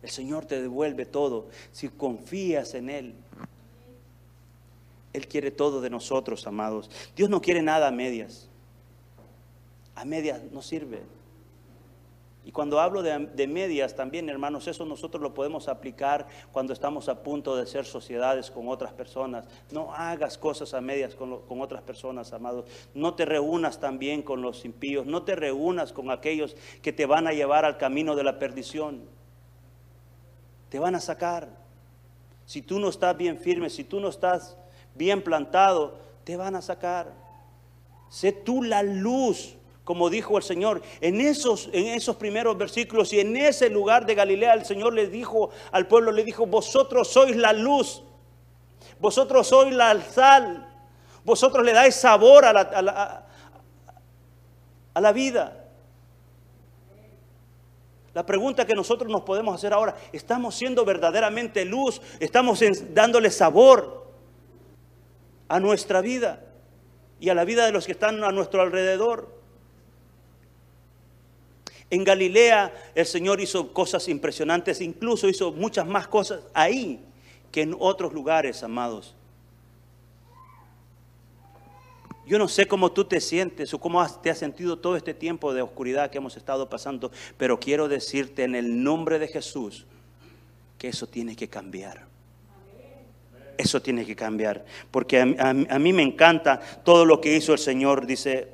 el 0.01 0.09
Señor 0.09 0.45
te 0.45 0.61
devuelve 0.61 1.05
todo 1.05 1.47
si 1.71 1.89
confías 1.89 2.73
en 2.73 2.89
Él. 2.89 3.15
Él 5.13 5.27
quiere 5.27 5.49
todo 5.49 5.79
de 5.79 5.89
nosotros, 5.89 6.45
amados. 6.45 6.89
Dios 7.15 7.29
no 7.29 7.41
quiere 7.41 7.61
nada 7.61 7.87
a 7.87 7.91
medias. 7.91 8.47
A 9.95 10.03
medias 10.05 10.41
no 10.51 10.61
sirve. 10.61 11.01
Y 12.45 12.51
cuando 12.51 12.79
hablo 12.79 13.01
de, 13.01 13.47
medias 13.47 13.95
también, 13.95 14.29
hermanos, 14.29 14.67
eso 14.67 14.85
nosotros 14.85 15.19
lo 15.19 15.33
podemos 15.33 15.67
aplicar 15.67 16.27
cuando 16.51 16.73
estamos 16.73 17.09
a 17.09 17.23
punto 17.23 17.55
de 17.55 17.65
ser 17.65 17.85
sociedades 17.85 18.51
con 18.51 18.69
otras 18.69 18.93
personas. 18.93 19.47
No 19.71 19.91
hagas 19.91 20.37
cosas 20.37 20.75
a 20.75 20.79
medias 20.79 21.15
con, 21.15 21.41
con 21.47 21.59
otras 21.61 21.81
personas, 21.81 22.31
amados. 22.33 22.65
No 22.93 23.15
te 23.15 23.25
reúnas 23.25 23.79
también 23.79 24.21
con 24.21 24.43
los 24.43 24.63
impíos. 24.63 25.07
No 25.07 25.23
te 25.23 25.35
reúnas 25.35 25.91
con 25.91 26.11
aquellos 26.11 26.55
que 26.83 26.93
te 26.93 27.07
van 27.07 27.25
a 27.25 27.33
llevar 27.33 27.65
al 27.65 27.77
camino 27.77 28.15
de 28.15 28.23
la 28.23 28.37
perdición. 28.37 29.01
Te 30.69 30.77
van 30.77 30.93
a 30.93 30.99
sacar. 30.99 31.49
Si 32.45 32.61
tú 32.61 32.79
no 32.79 32.89
estás 32.89 33.17
bien 33.17 33.39
firme, 33.39 33.71
si 33.71 33.83
tú 33.83 33.99
no 33.99 34.09
estás 34.09 34.55
bien 34.93 35.23
plantado, 35.23 35.97
te 36.23 36.37
van 36.37 36.55
a 36.55 36.61
sacar. 36.61 37.11
Sé 38.07 38.31
tú 38.31 38.61
la 38.61 38.83
luz, 38.83 39.55
como 39.85 40.09
dijo 40.09 40.35
el 40.35 40.43
Señor. 40.43 40.81
En 40.99 41.21
esos, 41.21 41.69
en 41.71 41.87
esos 41.87 42.17
primeros 42.17 42.57
versículos 42.57 43.13
y 43.13 43.21
en 43.21 43.37
ese 43.37 43.69
lugar 43.69 44.05
de 44.05 44.15
Galilea, 44.15 44.53
el 44.53 44.65
Señor 44.65 44.93
le 44.93 45.07
dijo 45.07 45.51
al 45.71 45.87
pueblo, 45.87 46.11
le 46.11 46.25
dijo, 46.25 46.45
vosotros 46.45 47.07
sois 47.07 47.37
la 47.37 47.53
luz, 47.53 48.03
vosotros 48.99 49.47
sois 49.47 49.73
la 49.73 49.97
sal, 50.01 50.67
vosotros 51.23 51.63
le 51.63 51.71
dais 51.71 51.95
sabor 51.95 52.43
a 52.43 52.51
la, 52.51 52.61
a 52.61 52.81
la, 52.81 53.27
a 54.93 55.01
la 55.01 55.11
vida. 55.13 55.61
La 58.13 58.25
pregunta 58.25 58.65
que 58.65 58.75
nosotros 58.75 59.09
nos 59.09 59.21
podemos 59.21 59.55
hacer 59.55 59.71
ahora, 59.71 59.95
¿estamos 60.11 60.55
siendo 60.55 60.83
verdaderamente 60.83 61.63
luz? 61.63 62.01
¿Estamos 62.19 62.61
dándole 62.93 63.31
sabor? 63.31 64.05
a 65.47 65.59
nuestra 65.59 66.01
vida 66.01 66.43
y 67.19 67.29
a 67.29 67.35
la 67.35 67.45
vida 67.45 67.65
de 67.65 67.71
los 67.71 67.85
que 67.85 67.91
están 67.93 68.23
a 68.23 68.31
nuestro 68.31 68.61
alrededor. 68.61 69.33
En 71.89 72.03
Galilea 72.03 72.73
el 72.95 73.05
Señor 73.05 73.39
hizo 73.41 73.71
cosas 73.73 74.07
impresionantes, 74.07 74.81
incluso 74.81 75.29
hizo 75.29 75.51
muchas 75.51 75.85
más 75.85 76.07
cosas 76.07 76.41
ahí 76.53 76.99
que 77.51 77.61
en 77.61 77.75
otros 77.79 78.13
lugares, 78.13 78.63
amados. 78.63 79.15
Yo 82.25 82.39
no 82.39 82.47
sé 82.47 82.67
cómo 82.67 82.91
tú 82.91 83.05
te 83.05 83.21
sientes 83.21 83.73
o 83.73 83.79
cómo 83.79 84.03
te 84.21 84.31
has 84.31 84.39
sentido 84.39 84.79
todo 84.79 84.95
este 84.95 85.13
tiempo 85.13 85.53
de 85.53 85.61
oscuridad 85.61 86.09
que 86.09 86.17
hemos 86.17 86.35
estado 86.37 86.67
pasando, 86.67 87.11
pero 87.37 87.59
quiero 87.59 87.87
decirte 87.87 88.43
en 88.43 88.55
el 88.55 88.83
nombre 88.83 89.19
de 89.19 89.27
Jesús 89.27 89.85
que 90.79 90.87
eso 90.87 91.07
tiene 91.07 91.35
que 91.35 91.47
cambiar. 91.47 92.07
Eso 93.57 93.81
tiene 93.81 94.05
que 94.05 94.15
cambiar, 94.15 94.65
porque 94.91 95.21
a, 95.21 95.79
mí 95.79 95.93
me 95.93 96.01
encanta 96.01 96.59
todo 96.83 97.05
lo 97.05 97.21
que 97.21 97.37
hizo 97.37 97.53
el 97.53 97.59
Señor, 97.59 98.05
dice 98.05 98.49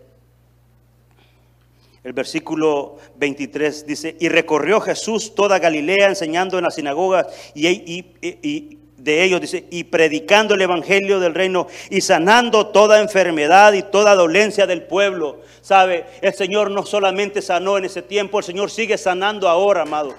el 2.04 2.14
versículo 2.14 2.98
23 3.18 3.86
dice, 3.86 4.16
y 4.20 4.28
recorrió 4.28 4.82
Jesús 4.82 5.36
toda 5.36 5.60
Galilea 5.60 6.10
enseñando 6.10 6.58
en 6.58 6.64
las 6.64 6.76
sinagogas 6.76 7.28
y, 7.54 8.78
de 8.98 9.24
ellos 9.24 9.42
dice, 9.42 9.66
y 9.70 9.84
predicando 9.84 10.56
el 10.56 10.62
evangelio 10.62 11.20
del 11.20 11.36
reino 11.36 11.68
y 11.92 12.02
sanando 12.02 12.68
toda 12.68 13.00
enfermedad 13.00 13.74
y 13.74 13.84
toda 13.84 14.16
dolencia 14.16 14.66
del 14.66 14.84
pueblo. 14.84 15.42
¿Sabe? 15.62 16.06
El 16.22 16.34
Señor 16.34 16.72
no 16.72 16.86
solamente 16.88 17.42
sanó 17.42 17.78
en 17.78 17.86
ese 17.86 18.02
tiempo, 18.02 18.40
el 18.40 18.46
Señor 18.46 18.72
sigue 18.72 18.98
sanando 18.98 19.48
ahora, 19.48 19.84
amado. 19.84 20.16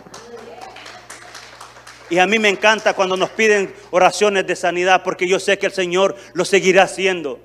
Y 2.11 2.18
a 2.18 2.27
mí 2.27 2.38
me 2.38 2.49
encanta 2.49 2.95
cuando 2.95 3.16
nos 3.16 3.31
piden 3.31 3.75
oraciones 3.90 4.47
de 4.47 4.55
sanidad 4.55 5.03
porque 5.03 5.27
yo 5.27 5.40
sé 5.40 5.59
que 5.59 5.66
el 5.66 5.73
Señor 5.73 6.14
lo 6.35 6.45
seguirá 6.45 6.85
haciendo. 6.85 7.40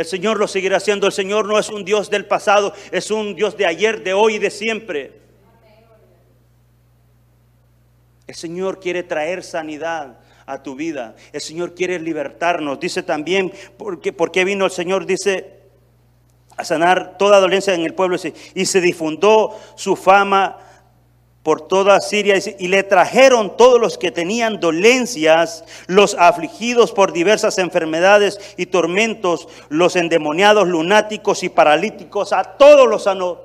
El 0.00 0.06
Señor 0.06 0.38
lo 0.38 0.48
seguirá 0.48 0.78
haciendo. 0.78 1.06
El 1.06 1.12
Señor 1.12 1.46
no 1.46 1.58
es 1.58 1.68
un 1.68 1.84
Dios 1.84 2.08
del 2.08 2.24
pasado, 2.24 2.72
es 2.90 3.10
un 3.10 3.34
Dios 3.34 3.56
de 3.58 3.66
ayer, 3.66 4.02
de 4.02 4.14
hoy 4.14 4.36
y 4.36 4.38
de 4.38 4.50
siempre. 4.50 5.12
El 8.26 8.34
Señor 8.34 8.80
quiere 8.80 9.02
traer 9.02 9.44
sanidad 9.44 10.18
a 10.46 10.62
tu 10.62 10.74
vida. 10.74 11.16
El 11.34 11.42
Señor 11.42 11.74
quiere 11.74 11.98
libertarnos. 11.98 12.80
Dice 12.80 13.02
también, 13.02 13.52
porque, 13.76 14.10
¿por 14.10 14.32
qué 14.32 14.44
vino 14.44 14.64
el 14.64 14.70
Señor? 14.70 15.04
Dice, 15.04 15.58
a 16.56 16.64
sanar 16.64 17.18
toda 17.18 17.38
dolencia 17.38 17.74
en 17.74 17.82
el 17.82 17.92
pueblo 17.92 18.16
y 18.54 18.64
se 18.64 18.80
difundó 18.80 19.54
su 19.76 19.96
fama 19.96 20.56
por 21.42 21.66
toda 21.66 22.00
Siria 22.00 22.36
y 22.58 22.68
le 22.68 22.82
trajeron 22.82 23.56
todos 23.56 23.80
los 23.80 23.96
que 23.96 24.10
tenían 24.10 24.60
dolencias, 24.60 25.64
los 25.86 26.14
afligidos 26.18 26.92
por 26.92 27.12
diversas 27.12 27.56
enfermedades 27.58 28.38
y 28.58 28.66
tormentos, 28.66 29.48
los 29.70 29.96
endemoniados, 29.96 30.68
lunáticos 30.68 31.42
y 31.42 31.48
paralíticos, 31.48 32.32
a 32.32 32.44
todos 32.44 32.86
los 32.88 33.04
sanó. 33.04 33.40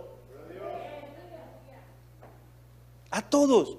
A 3.11 3.21
todos. 3.21 3.77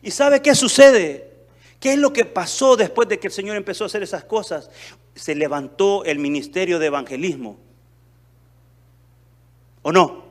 ¿Y 0.00 0.10
sabe 0.10 0.40
qué 0.40 0.54
sucede? 0.54 1.34
¿Qué 1.78 1.92
es 1.92 1.98
lo 1.98 2.14
que 2.14 2.24
pasó 2.24 2.76
después 2.76 3.06
de 3.08 3.18
que 3.18 3.26
el 3.26 3.32
Señor 3.32 3.56
empezó 3.56 3.84
a 3.84 3.88
hacer 3.88 4.02
esas 4.02 4.24
cosas? 4.24 4.70
Se 5.14 5.34
levantó 5.34 6.04
el 6.04 6.18
ministerio 6.18 6.78
de 6.78 6.86
evangelismo. 6.86 7.58
¿O 9.82 9.92
no? 9.92 10.23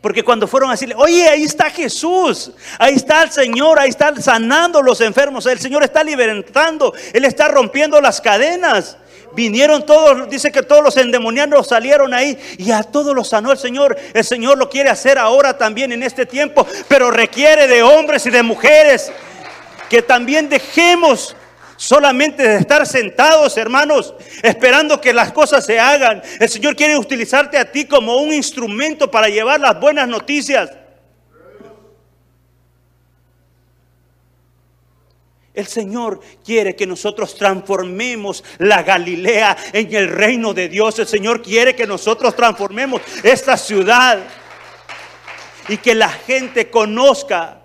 Porque 0.00 0.22
cuando 0.22 0.46
fueron 0.46 0.70
a 0.70 0.72
decirle, 0.74 0.94
oye, 0.96 1.28
ahí 1.28 1.42
está 1.42 1.70
Jesús, 1.70 2.52
ahí 2.78 2.94
está 2.94 3.24
el 3.24 3.32
Señor, 3.32 3.80
ahí 3.80 3.90
está 3.90 4.14
sanando 4.20 4.80
los 4.80 5.00
enfermos, 5.00 5.44
el 5.46 5.58
Señor 5.58 5.82
está 5.82 6.04
libertando, 6.04 6.94
Él 7.12 7.24
está 7.24 7.48
rompiendo 7.48 8.00
las 8.00 8.20
cadenas. 8.20 8.96
Vinieron 9.32 9.84
todos, 9.84 10.30
dice 10.30 10.50
que 10.50 10.62
todos 10.62 10.82
los 10.82 10.96
endemoniados 10.96 11.68
salieron 11.68 12.14
ahí 12.14 12.38
y 12.56 12.70
a 12.70 12.82
todos 12.82 13.14
los 13.14 13.28
sanó 13.28 13.52
el 13.52 13.58
Señor. 13.58 13.98
El 14.14 14.24
Señor 14.24 14.56
lo 14.56 14.70
quiere 14.70 14.88
hacer 14.88 15.18
ahora 15.18 15.58
también 15.58 15.92
en 15.92 16.02
este 16.02 16.24
tiempo, 16.26 16.66
pero 16.86 17.10
requiere 17.10 17.66
de 17.66 17.82
hombres 17.82 18.24
y 18.26 18.30
de 18.30 18.42
mujeres 18.42 19.12
que 19.88 20.02
también 20.02 20.48
dejemos 20.48 21.34
solamente 21.78 22.42
de 22.42 22.56
estar 22.56 22.84
sentados, 22.86 23.56
hermanos, 23.56 24.12
esperando 24.42 25.00
que 25.00 25.14
las 25.14 25.32
cosas 25.32 25.64
se 25.64 25.78
hagan. 25.78 26.20
El 26.40 26.48
Señor 26.48 26.76
quiere 26.76 26.98
utilizarte 26.98 27.56
a 27.56 27.70
ti 27.70 27.86
como 27.86 28.16
un 28.16 28.32
instrumento 28.32 29.10
para 29.10 29.28
llevar 29.28 29.60
las 29.60 29.80
buenas 29.80 30.08
noticias. 30.08 30.70
El 35.54 35.66
Señor 35.66 36.20
quiere 36.44 36.76
que 36.76 36.86
nosotros 36.86 37.34
transformemos 37.36 38.44
la 38.58 38.82
Galilea 38.82 39.56
en 39.72 39.94
el 39.94 40.08
reino 40.08 40.54
de 40.54 40.68
Dios. 40.68 40.98
El 40.98 41.06
Señor 41.06 41.42
quiere 41.42 41.74
que 41.74 41.86
nosotros 41.86 42.34
transformemos 42.34 43.00
esta 43.22 43.56
ciudad 43.56 44.18
y 45.68 45.76
que 45.76 45.94
la 45.94 46.08
gente 46.08 46.70
conozca 46.70 47.57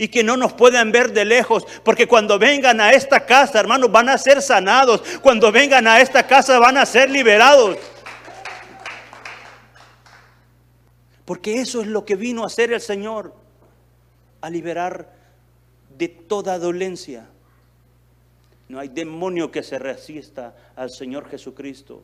y 0.00 0.08
que 0.08 0.24
no 0.24 0.38
nos 0.38 0.54
puedan 0.54 0.92
ver 0.92 1.12
de 1.12 1.26
lejos, 1.26 1.66
porque 1.84 2.08
cuando 2.08 2.38
vengan 2.38 2.80
a 2.80 2.92
esta 2.92 3.26
casa, 3.26 3.60
hermanos, 3.60 3.92
van 3.92 4.08
a 4.08 4.16
ser 4.16 4.40
sanados, 4.40 5.02
cuando 5.20 5.52
vengan 5.52 5.86
a 5.86 6.00
esta 6.00 6.26
casa 6.26 6.58
van 6.58 6.78
a 6.78 6.86
ser 6.86 7.10
liberados. 7.10 7.76
Porque 11.26 11.60
eso 11.60 11.82
es 11.82 11.86
lo 11.86 12.06
que 12.06 12.16
vino 12.16 12.44
a 12.44 12.46
hacer 12.46 12.72
el 12.72 12.80
Señor, 12.80 13.34
a 14.40 14.48
liberar 14.48 15.12
de 15.98 16.08
toda 16.08 16.58
dolencia. 16.58 17.28
No 18.70 18.78
hay 18.78 18.88
demonio 18.88 19.50
que 19.50 19.62
se 19.62 19.78
resista 19.78 20.56
al 20.76 20.88
Señor 20.88 21.28
Jesucristo. 21.28 22.02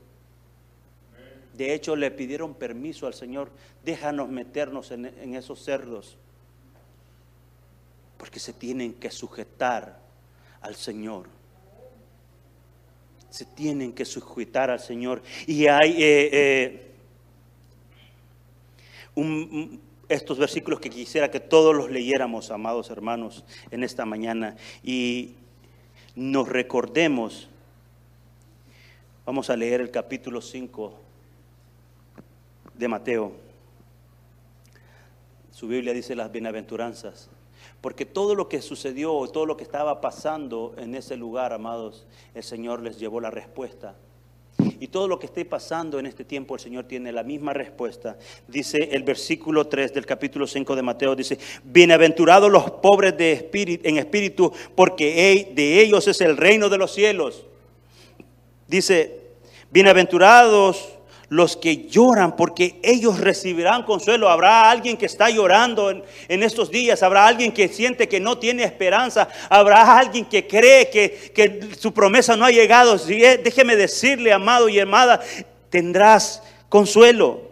De 1.54 1.72
hecho, 1.72 1.96
le 1.96 2.10
pidieron 2.10 2.52
permiso 2.52 3.06
al 3.06 3.14
Señor, 3.14 3.50
déjanos 3.82 4.28
meternos 4.28 4.90
en, 4.90 5.06
en 5.06 5.34
esos 5.34 5.64
cerdos 5.64 6.18
porque 8.18 8.40
se 8.40 8.52
tienen 8.52 8.94
que 8.94 9.10
sujetar 9.10 9.98
al 10.60 10.74
Señor. 10.74 11.28
Se 13.30 13.44
tienen 13.44 13.92
que 13.92 14.04
sujetar 14.04 14.70
al 14.70 14.80
Señor. 14.80 15.22
Y 15.46 15.66
hay 15.66 16.02
eh, 16.02 16.30
eh, 16.32 16.86
estos 20.08 20.38
versículos 20.38 20.80
que 20.80 20.90
quisiera 20.90 21.30
que 21.30 21.40
todos 21.40 21.74
los 21.74 21.90
leyéramos, 21.90 22.50
amados 22.50 22.90
hermanos, 22.90 23.44
en 23.70 23.84
esta 23.84 24.04
mañana. 24.04 24.56
Y 24.82 25.34
nos 26.14 26.48
recordemos, 26.48 27.48
vamos 29.24 29.50
a 29.50 29.56
leer 29.56 29.80
el 29.80 29.90
capítulo 29.90 30.40
5 30.40 31.00
de 32.74 32.88
Mateo. 32.88 33.32
Su 35.50 35.68
Biblia 35.68 35.92
dice 35.92 36.14
las 36.14 36.30
bienaventuranzas. 36.30 37.30
Porque 37.86 38.04
todo 38.04 38.34
lo 38.34 38.48
que 38.48 38.62
sucedió, 38.62 39.12
todo 39.32 39.46
lo 39.46 39.56
que 39.56 39.62
estaba 39.62 40.00
pasando 40.00 40.74
en 40.76 40.96
ese 40.96 41.16
lugar, 41.16 41.52
amados, 41.52 42.04
el 42.34 42.42
Señor 42.42 42.82
les 42.82 42.98
llevó 42.98 43.20
la 43.20 43.30
respuesta. 43.30 43.94
Y 44.80 44.88
todo 44.88 45.06
lo 45.06 45.20
que 45.20 45.26
esté 45.26 45.44
pasando 45.44 46.00
en 46.00 46.06
este 46.06 46.24
tiempo, 46.24 46.56
el 46.56 46.60
Señor 46.60 46.86
tiene 46.86 47.12
la 47.12 47.22
misma 47.22 47.52
respuesta. 47.52 48.18
Dice 48.48 48.88
el 48.90 49.04
versículo 49.04 49.68
3 49.68 49.94
del 49.94 50.04
capítulo 50.04 50.48
5 50.48 50.74
de 50.74 50.82
Mateo, 50.82 51.14
dice, 51.14 51.38
bienaventurados 51.62 52.50
los 52.50 52.68
pobres 52.72 53.16
de 53.16 53.30
espíritu, 53.30 53.88
en 53.88 53.98
espíritu, 53.98 54.52
porque 54.74 55.52
de 55.54 55.80
ellos 55.80 56.08
es 56.08 56.20
el 56.22 56.36
reino 56.36 56.68
de 56.68 56.78
los 56.78 56.92
cielos. 56.92 57.46
Dice, 58.66 59.20
bienaventurados 59.70 60.95
los 61.28 61.56
que 61.56 61.88
lloran, 61.88 62.36
porque 62.36 62.78
ellos 62.82 63.18
recibirán 63.18 63.82
consuelo. 63.82 64.28
Habrá 64.28 64.70
alguien 64.70 64.96
que 64.96 65.06
está 65.06 65.28
llorando 65.28 65.90
en, 65.90 66.42
estos 66.42 66.70
días, 66.70 67.02
habrá 67.02 67.26
alguien 67.26 67.52
que 67.52 67.68
siente 67.68 68.08
que 68.08 68.20
no 68.20 68.38
tiene 68.38 68.62
esperanza, 68.64 69.28
habrá 69.48 69.98
alguien 69.98 70.24
que 70.24 70.46
cree 70.46 70.88
que, 70.90 71.32
que 71.34 71.68
su 71.78 71.92
promesa 71.92 72.36
no 72.36 72.44
ha 72.44 72.50
llegado. 72.50 72.96
Déjeme 72.98 73.76
decirle, 73.76 74.32
amado 74.32 74.68
y 74.68 74.78
amada, 74.78 75.20
tendrás 75.70 76.42
consuelo. 76.68 77.45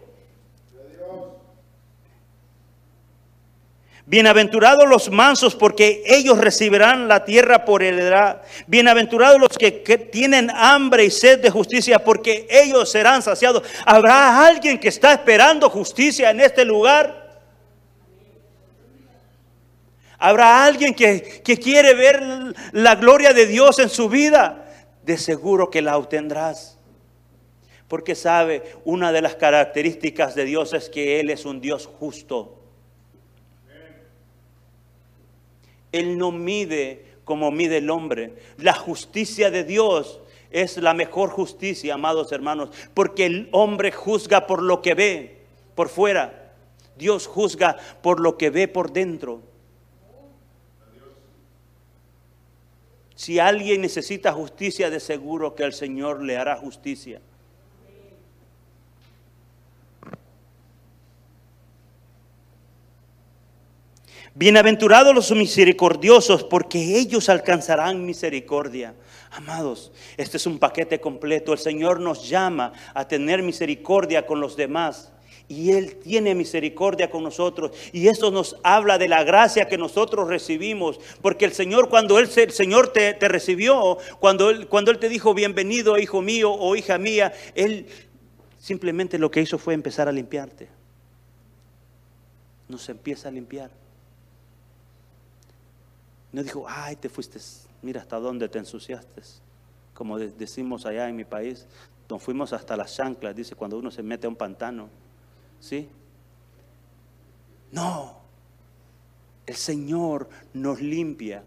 Bienaventurados 4.07 4.87
los 4.87 5.11
mansos 5.11 5.55
porque 5.55 6.03
ellos 6.05 6.37
recibirán 6.37 7.09
la 7.09 7.25
tierra 7.25 7.65
por 7.65 7.83
heredad. 7.83 8.43
Bienaventurados 8.67 9.41
los 9.41 9.57
que, 9.57 9.71
tienen 10.13 10.51
hambre 10.51 11.07
y 11.07 11.11
sed 11.11 11.41
de 11.41 11.49
justicia 11.49 12.05
porque 12.05 12.47
ellos 12.51 12.91
serán 12.91 13.23
saciados. 13.23 13.63
¿Habrá 13.87 14.47
alguien 14.47 14.79
que 14.79 14.89
está 14.89 15.15
esperando 15.15 15.71
justicia 15.71 16.31
en 16.31 16.41
este 16.41 16.67
lugar? 16.67 17.41
¿Habrá 20.19 20.67
alguien 20.67 20.95
que, 20.95 21.41
que 21.43 21.57
quiere 21.57 21.95
ver 21.95 22.23
la 22.73 22.97
gloria 22.97 23.33
de 23.33 23.47
Dios 23.47 23.79
en 23.79 23.89
su 23.89 24.11
vida? 24.11 24.67
De 25.03 25.17
seguro 25.17 25.71
que 25.71 25.81
la 25.81 25.97
obtendrás. 25.97 26.79
Porque 27.89 28.15
sabe, 28.15 28.63
una 28.85 29.13
de 29.13 29.23
las 29.23 29.35
características 29.35 30.35
de 30.35 30.45
Dios 30.45 30.75
es 30.75 30.91
que 30.91 31.21
Él 31.21 31.31
es 31.31 31.47
un 31.47 31.63
Dios 31.63 31.87
justo. 31.87 32.64
Él 35.95 36.19
no 36.19 36.33
mide 36.33 37.05
como 37.25 37.53
mide 37.53 37.77
el 37.77 37.89
hombre. 37.89 38.35
La 38.59 38.75
justicia 38.75 39.51
de 39.53 39.63
Dios 39.63 40.21
es 40.51 40.77
la 40.77 40.93
mejor 40.93 41.31
justicia, 41.31 41.95
amados 41.95 42.33
hermanos, 42.33 42.71
porque 42.95 43.27
el 43.27 43.49
hombre 43.53 43.93
juzga 43.93 44.49
por 44.49 44.61
lo 44.61 44.83
que 44.83 44.95
ve 44.95 45.39
por 45.77 45.89
fuera. 45.89 46.53
Dios 46.97 47.29
juzga 47.29 47.77
por 48.03 48.19
lo 48.19 48.37
que 48.37 48.51
ve 48.51 48.67
por 48.67 48.93
dentro. 48.93 49.41
Si 53.15 53.39
alguien 53.39 53.81
necesita 53.81 54.33
justicia, 54.33 54.91
de 54.91 54.99
seguro 54.99 55.55
que 55.55 55.63
el 55.63 55.73
Señor 55.73 56.25
le 56.25 56.37
hará 56.37 56.57
justicia. 56.57 57.21
Bienaventurados 64.37 65.15
los 65.15 65.31
misericordiosos, 65.31 66.43
porque 66.43 66.99
ellos 66.99 67.29
alcanzarán 67.29 68.05
misericordia. 68.05 68.97
Amados, 69.31 69.93
este 70.17 70.39
es 70.39 70.47
un 70.47 70.59
paquete 70.59 71.01
completo. 71.01 71.53
El 71.53 71.61
Señor 71.61 72.01
nos 72.01 72.29
llama 72.29 72.73
a 72.95 73.07
tener 73.07 73.45
misericordia 73.45 74.27
con 74.27 74.41
los 74.41 74.57
demás. 74.57 75.13
Y 75.47 75.71
Él 75.71 76.01
tiene 76.03 76.35
misericordia 76.35 77.11
con 77.11 77.23
nosotros. 77.23 77.77
Y 77.93 78.09
eso 78.09 78.33
nos 78.33 78.57
habla 78.65 78.99
de 78.99 79.07
la 79.07 79.23
gracia 79.23 79.69
que 79.69 79.79
nosotros 79.79 80.27
recibimos. 80.27 80.99
Porque 81.23 81.45
el 81.45 81.53
Señor, 81.53 81.89
cuando 81.89 82.19
Él, 82.19 82.29
el 82.35 82.51
Señor 82.51 82.89
te, 82.89 83.13
recibió, 83.29 83.99
cuando 84.19 84.51
él, 84.51 84.67
cuando 84.67 84.91
él 84.91 84.99
te 84.99 85.09
dijo, 85.09 85.33
bienvenido, 85.33 85.97
hijo 85.97 86.23
mío 86.23 86.51
o 86.53 86.75
hija 86.75 86.99
mía, 86.99 87.33
Él 87.55 87.87
simplemente 88.59 89.17
lo 89.17 89.31
que 89.31 89.43
hizo 89.43 89.59
fue 89.59 89.75
empezar 89.75 90.09
a 90.09 90.13
limpiarte. 90.13 90.69
Nos 92.67 92.89
empieza 92.89 93.29
a 93.29 93.31
limpiar. 93.31 93.84
No 96.35 96.43
dijo, 96.43 96.65
ay, 96.69 96.97
te 96.97 97.09
fuiste, 97.09 97.39
mira 97.83 98.01
hasta 98.01 98.19
dónde 98.19 98.49
te 98.49 98.59
ensuciaste. 98.59 99.23
como 99.95 100.19
de- 100.19 100.33
decimos 100.33 100.85
allá 100.85 101.09
en 101.09 101.15
mi 101.15 101.25
país, 101.25 101.69
nos 102.09 102.21
fuimos 102.21 102.53
hasta 102.53 102.77
las 102.77 102.97
chanclas, 102.97 103.37
dice, 103.37 103.55
cuando 103.55 103.79
uno 103.79 103.93
se 103.93 104.03
mete 104.03 104.27
a 104.27 104.31
un 104.31 104.35
pantano. 104.35 104.89
¿Sí? 105.61 105.89
No, 107.71 108.19
el 109.47 109.55
Señor 109.55 110.29
nos 110.53 110.81
limpia. 110.81 111.45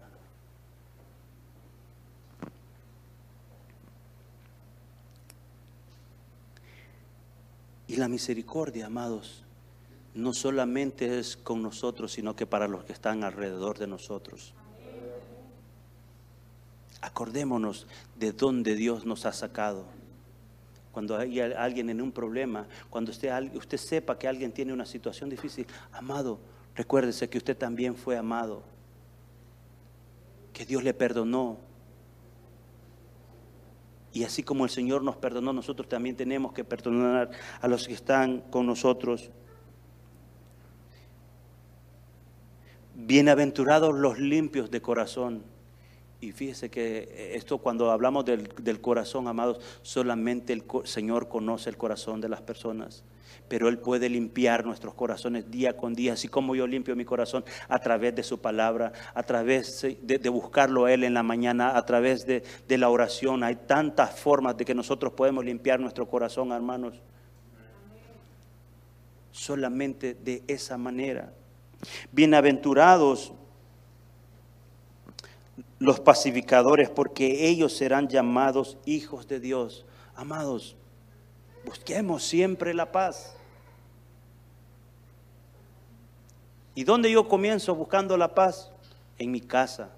Y 7.86 7.96
la 7.96 8.08
misericordia, 8.08 8.86
amados, 8.86 9.44
no 10.14 10.32
solamente 10.34 11.18
es 11.18 11.36
con 11.36 11.62
nosotros, 11.62 12.12
sino 12.12 12.36
que 12.36 12.46
para 12.46 12.68
los 12.68 12.84
que 12.84 12.92
están 12.92 13.24
alrededor 13.24 13.78
de 13.78 13.86
nosotros. 13.86 14.54
Acordémonos 17.00 17.86
de 18.16 18.32
dónde 18.32 18.74
Dios 18.74 19.06
nos 19.06 19.24
ha 19.26 19.32
sacado. 19.32 19.84
Cuando 20.92 21.16
hay 21.16 21.38
al- 21.40 21.56
alguien 21.56 21.90
en 21.90 22.00
un 22.00 22.10
problema, 22.10 22.66
cuando 22.90 23.12
usted, 23.12 23.54
usted 23.54 23.78
sepa 23.78 24.18
que 24.18 24.26
alguien 24.26 24.50
tiene 24.52 24.72
una 24.72 24.86
situación 24.86 25.30
difícil, 25.30 25.66
amado, 25.92 26.40
recuérdese 26.74 27.28
que 27.28 27.38
usted 27.38 27.56
también 27.56 27.94
fue 27.94 28.16
amado, 28.16 28.62
que 30.52 30.66
Dios 30.66 30.82
le 30.82 30.92
perdonó. 30.92 31.58
Y 34.12 34.24
así 34.24 34.42
como 34.42 34.64
el 34.64 34.70
Señor 34.70 35.04
nos 35.04 35.16
perdonó, 35.16 35.52
nosotros 35.52 35.88
también 35.88 36.16
tenemos 36.16 36.52
que 36.52 36.64
perdonar 36.64 37.30
a 37.60 37.68
los 37.68 37.86
que 37.86 37.94
están 37.94 38.40
con 38.50 38.66
nosotros. 38.66 39.30
Bienaventurados 42.96 43.94
los 43.94 44.18
limpios 44.18 44.70
de 44.72 44.82
corazón. 44.82 45.44
Y 46.20 46.32
fíjese 46.32 46.68
que 46.68 47.32
esto 47.34 47.58
cuando 47.58 47.92
hablamos 47.92 48.24
del, 48.24 48.48
del 48.60 48.80
corazón, 48.80 49.28
amados, 49.28 49.60
solamente 49.82 50.52
el 50.52 50.64
Señor 50.84 51.28
conoce 51.28 51.70
el 51.70 51.76
corazón 51.76 52.20
de 52.20 52.28
las 52.28 52.40
personas. 52.42 53.04
Pero 53.46 53.68
Él 53.68 53.78
puede 53.78 54.08
limpiar 54.08 54.66
nuestros 54.66 54.94
corazones 54.94 55.48
día 55.50 55.76
con 55.76 55.94
día, 55.94 56.14
así 56.14 56.26
como 56.26 56.56
yo 56.56 56.66
limpio 56.66 56.96
mi 56.96 57.04
corazón 57.04 57.44
a 57.68 57.78
través 57.78 58.16
de 58.16 58.24
su 58.24 58.40
palabra, 58.40 58.92
a 59.14 59.22
través 59.22 59.80
de, 60.02 60.18
de 60.18 60.28
buscarlo 60.28 60.86
a 60.86 60.92
Él 60.92 61.04
en 61.04 61.14
la 61.14 61.22
mañana, 61.22 61.76
a 61.76 61.86
través 61.86 62.26
de, 62.26 62.42
de 62.66 62.78
la 62.78 62.90
oración. 62.90 63.44
Hay 63.44 63.54
tantas 63.54 64.18
formas 64.18 64.56
de 64.56 64.64
que 64.64 64.74
nosotros 64.74 65.12
podemos 65.12 65.44
limpiar 65.44 65.78
nuestro 65.78 66.08
corazón, 66.08 66.50
hermanos. 66.50 67.00
Solamente 69.30 70.14
de 70.14 70.42
esa 70.48 70.76
manera. 70.76 71.32
Bienaventurados 72.10 73.32
los 75.78 76.00
pacificadores, 76.00 76.90
porque 76.90 77.48
ellos 77.48 77.72
serán 77.76 78.08
llamados 78.08 78.78
hijos 78.84 79.28
de 79.28 79.40
Dios. 79.40 79.84
Amados, 80.16 80.76
busquemos 81.64 82.24
siempre 82.24 82.74
la 82.74 82.90
paz. 82.90 83.34
¿Y 86.74 86.84
dónde 86.84 87.10
yo 87.10 87.28
comienzo 87.28 87.74
buscando 87.74 88.16
la 88.16 88.34
paz? 88.34 88.70
En 89.18 89.32
mi 89.32 89.40
casa, 89.40 89.90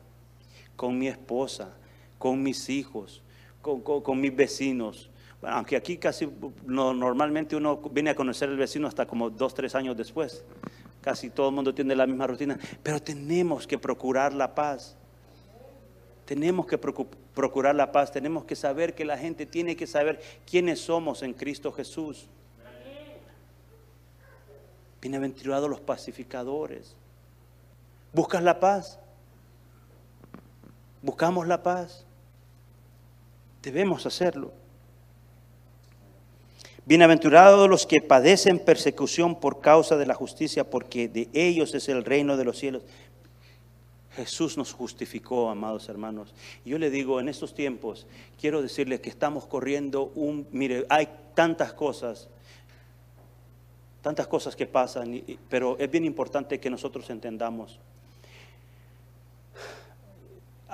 con 0.76 0.98
mi 0.98 1.08
esposa, 1.08 1.74
con 2.18 2.42
mis 2.42 2.70
hijos, 2.70 3.22
con, 3.60 3.80
con- 3.82 4.20
mis 4.20 4.34
vecinos. 4.34 5.10
Aunque 5.42 5.76
aquí 5.76 5.98
casi 5.98 6.28
no, 6.66 6.92
normalmente 6.94 7.56
uno 7.56 7.76
viene 7.90 8.10
a 8.10 8.14
conocer 8.14 8.48
al 8.48 8.56
vecino 8.56 8.88
hasta 8.88 9.06
como 9.06 9.28
dos, 9.28 9.52
tres 9.54 9.74
años 9.74 9.96
después. 9.96 10.42
Casi 11.02 11.30
todo 11.30 11.48
el 11.48 11.54
mundo 11.54 11.74
tiene 11.74 11.94
la 11.94 12.06
misma 12.06 12.26
rutina. 12.26 12.58
Pero 12.82 13.00
tenemos 13.00 13.66
que 13.66 13.78
procurar 13.78 14.32
la 14.34 14.54
paz. 14.54 14.96
Tenemos 16.30 16.64
que 16.64 16.80
procu- 16.80 17.08
procurar 17.34 17.74
la 17.74 17.90
paz, 17.90 18.12
tenemos 18.12 18.44
que 18.44 18.54
saber 18.54 18.94
que 18.94 19.04
la 19.04 19.18
gente 19.18 19.46
tiene 19.46 19.74
que 19.74 19.88
saber 19.88 20.20
quiénes 20.48 20.78
somos 20.78 21.24
en 21.24 21.34
Cristo 21.34 21.72
Jesús. 21.72 22.28
Bienaventurados 25.02 25.68
los 25.68 25.80
pacificadores. 25.80 26.94
¿Buscas 28.12 28.44
la 28.44 28.60
paz? 28.60 29.00
¿Buscamos 31.02 31.48
la 31.48 31.64
paz? 31.64 32.04
Debemos 33.60 34.06
hacerlo. 34.06 34.52
Bienaventurados 36.86 37.68
los 37.68 37.86
que 37.86 38.00
padecen 38.00 38.60
persecución 38.60 39.34
por 39.34 39.60
causa 39.60 39.96
de 39.96 40.06
la 40.06 40.14
justicia, 40.14 40.62
porque 40.70 41.08
de 41.08 41.28
ellos 41.32 41.74
es 41.74 41.88
el 41.88 42.04
reino 42.04 42.36
de 42.36 42.44
los 42.44 42.56
cielos. 42.56 42.84
Jesús 44.12 44.56
nos 44.56 44.72
justificó, 44.72 45.50
amados 45.50 45.88
hermanos. 45.88 46.34
Yo 46.64 46.78
le 46.78 46.90
digo, 46.90 47.20
en 47.20 47.28
estos 47.28 47.54
tiempos, 47.54 48.06
quiero 48.40 48.60
decirles 48.60 49.00
que 49.00 49.08
estamos 49.08 49.46
corriendo 49.46 50.10
un, 50.14 50.46
mire, 50.50 50.84
hay 50.88 51.08
tantas 51.34 51.72
cosas, 51.72 52.28
tantas 54.02 54.26
cosas 54.26 54.56
que 54.56 54.66
pasan, 54.66 55.22
pero 55.48 55.78
es 55.78 55.90
bien 55.90 56.04
importante 56.04 56.58
que 56.58 56.70
nosotros 56.70 57.08
entendamos. 57.10 57.78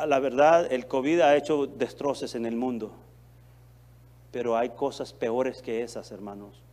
La 0.07 0.19
verdad, 0.19 0.71
el 0.73 0.87
COVID 0.87 1.21
ha 1.21 1.37
hecho 1.37 1.67
destrozos 1.67 2.35
en 2.35 2.47
el 2.47 2.57
mundo, 2.57 2.93
pero 4.31 4.57
hay 4.57 4.71
cosas 4.71 5.13
peores 5.13 5.63
que 5.63 5.83
esas, 5.83 6.11
hermanos. 6.11 6.66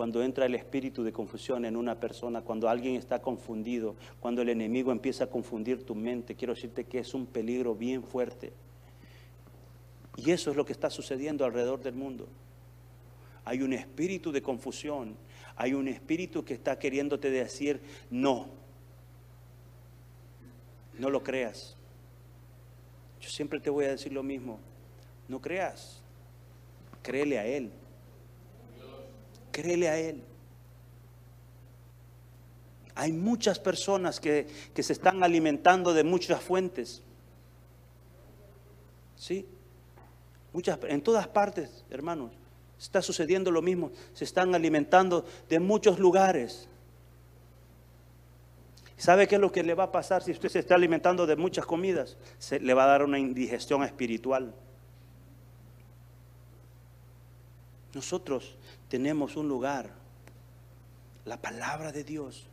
Cuando 0.00 0.22
entra 0.22 0.46
el 0.46 0.54
espíritu 0.54 1.04
de 1.04 1.12
confusión 1.12 1.66
en 1.66 1.76
una 1.76 2.00
persona, 2.00 2.40
cuando 2.40 2.70
alguien 2.70 2.94
está 2.94 3.20
confundido, 3.20 3.96
cuando 4.18 4.40
el 4.40 4.48
enemigo 4.48 4.92
empieza 4.92 5.24
a 5.24 5.26
confundir 5.26 5.84
tu 5.84 5.94
mente, 5.94 6.34
quiero 6.36 6.54
decirte 6.54 6.84
que 6.84 7.00
es 7.00 7.12
un 7.12 7.26
peligro 7.26 7.74
bien 7.74 8.02
fuerte. 8.02 8.54
Y 10.16 10.30
eso 10.30 10.50
es 10.50 10.56
lo 10.56 10.64
que 10.64 10.72
está 10.72 10.88
sucediendo 10.88 11.44
alrededor 11.44 11.82
del 11.82 11.96
mundo. 11.96 12.26
Hay 13.44 13.60
un 13.60 13.74
espíritu 13.74 14.32
de 14.32 14.40
confusión, 14.40 15.16
hay 15.54 15.74
un 15.74 15.86
espíritu 15.86 16.46
que 16.46 16.54
está 16.54 16.78
queriéndote 16.78 17.30
decir 17.30 17.82
no. 18.08 18.48
No 20.98 21.10
lo 21.10 21.22
creas. 21.22 21.76
Yo 23.20 23.28
siempre 23.28 23.60
te 23.60 23.68
voy 23.68 23.84
a 23.84 23.90
decir 23.90 24.14
lo 24.14 24.22
mismo. 24.22 24.60
No 25.28 25.42
creas. 25.42 26.02
Créele 27.02 27.38
a 27.38 27.44
Él. 27.44 27.70
Créele 29.52 29.88
a 29.88 29.98
Él. 29.98 30.22
Hay 32.94 33.12
muchas 33.12 33.58
personas 33.58 34.20
que, 34.20 34.46
que 34.74 34.82
se 34.82 34.92
están 34.92 35.22
alimentando 35.22 35.94
de 35.94 36.04
muchas 36.04 36.42
fuentes. 36.42 37.02
¿Sí? 39.16 39.46
Muchas, 40.52 40.78
en 40.82 41.00
todas 41.02 41.28
partes, 41.28 41.84
hermanos, 41.90 42.32
está 42.78 43.02
sucediendo 43.02 43.50
lo 43.50 43.62
mismo. 43.62 43.92
Se 44.12 44.24
están 44.24 44.54
alimentando 44.54 45.24
de 45.48 45.60
muchos 45.60 45.98
lugares. 45.98 46.68
¿Sabe 48.96 49.26
qué 49.28 49.36
es 49.36 49.40
lo 49.40 49.50
que 49.50 49.62
le 49.62 49.74
va 49.74 49.84
a 49.84 49.92
pasar 49.92 50.22
si 50.22 50.32
usted 50.32 50.50
se 50.50 50.58
está 50.58 50.74
alimentando 50.74 51.26
de 51.26 51.36
muchas 51.36 51.64
comidas? 51.64 52.18
Se 52.38 52.60
le 52.60 52.74
va 52.74 52.84
a 52.84 52.88
dar 52.88 53.02
una 53.02 53.18
indigestión 53.18 53.82
espiritual. 53.82 54.54
Nosotros 57.94 58.54
tenemos 58.88 59.36
un 59.36 59.48
lugar, 59.48 59.90
la 61.24 61.36
palabra 61.36 61.92
de 61.92 62.04
Dios. 62.04 62.46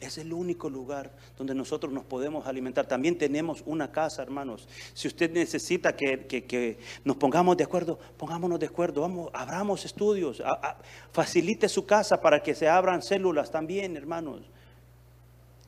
Es 0.00 0.16
el 0.16 0.32
único 0.32 0.70
lugar 0.70 1.10
donde 1.36 1.54
nosotros 1.54 1.92
nos 1.92 2.04
podemos 2.04 2.46
alimentar. 2.46 2.86
También 2.86 3.18
tenemos 3.18 3.62
una 3.66 3.92
casa, 3.92 4.22
hermanos. 4.22 4.66
Si 4.94 5.06
usted 5.08 5.30
necesita 5.30 5.94
que, 5.94 6.26
que- 6.26 6.78
nos 7.04 7.16
pongamos 7.16 7.54
de 7.58 7.64
acuerdo, 7.64 7.98
pongámonos 8.16 8.58
de 8.58 8.66
acuerdo. 8.66 9.02
Vamos, 9.02 9.28
abramos 9.34 9.84
estudios. 9.84 10.42
facilite 11.12 11.68
su 11.68 11.84
casa 11.84 12.18
para 12.20 12.42
que 12.42 12.54
se 12.54 12.66
abran 12.66 13.02
células 13.02 13.50
también, 13.50 13.94
hermanos. 13.94 14.40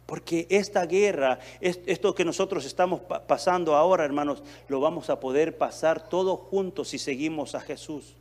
Porque 0.07 0.47
esta 0.49 0.87
guerra, 0.87 1.39
es- 1.61 1.81
esto 1.85 2.15
que 2.15 2.25
nosotros 2.25 2.65
estamos 2.65 3.01
pa- 3.03 3.27
pasando 3.27 3.75
ahora, 3.77 4.05
hermanos, 4.07 4.43
lo 4.67 4.81
vamos 4.81 5.11
a 5.11 5.21
poder 5.21 5.59
pasar 5.59 6.09
todos 6.09 6.41
juntos 6.41 6.89
si 6.89 6.99
seguimos 6.99 7.55
a 7.55 7.61
Jesús. 7.61 8.15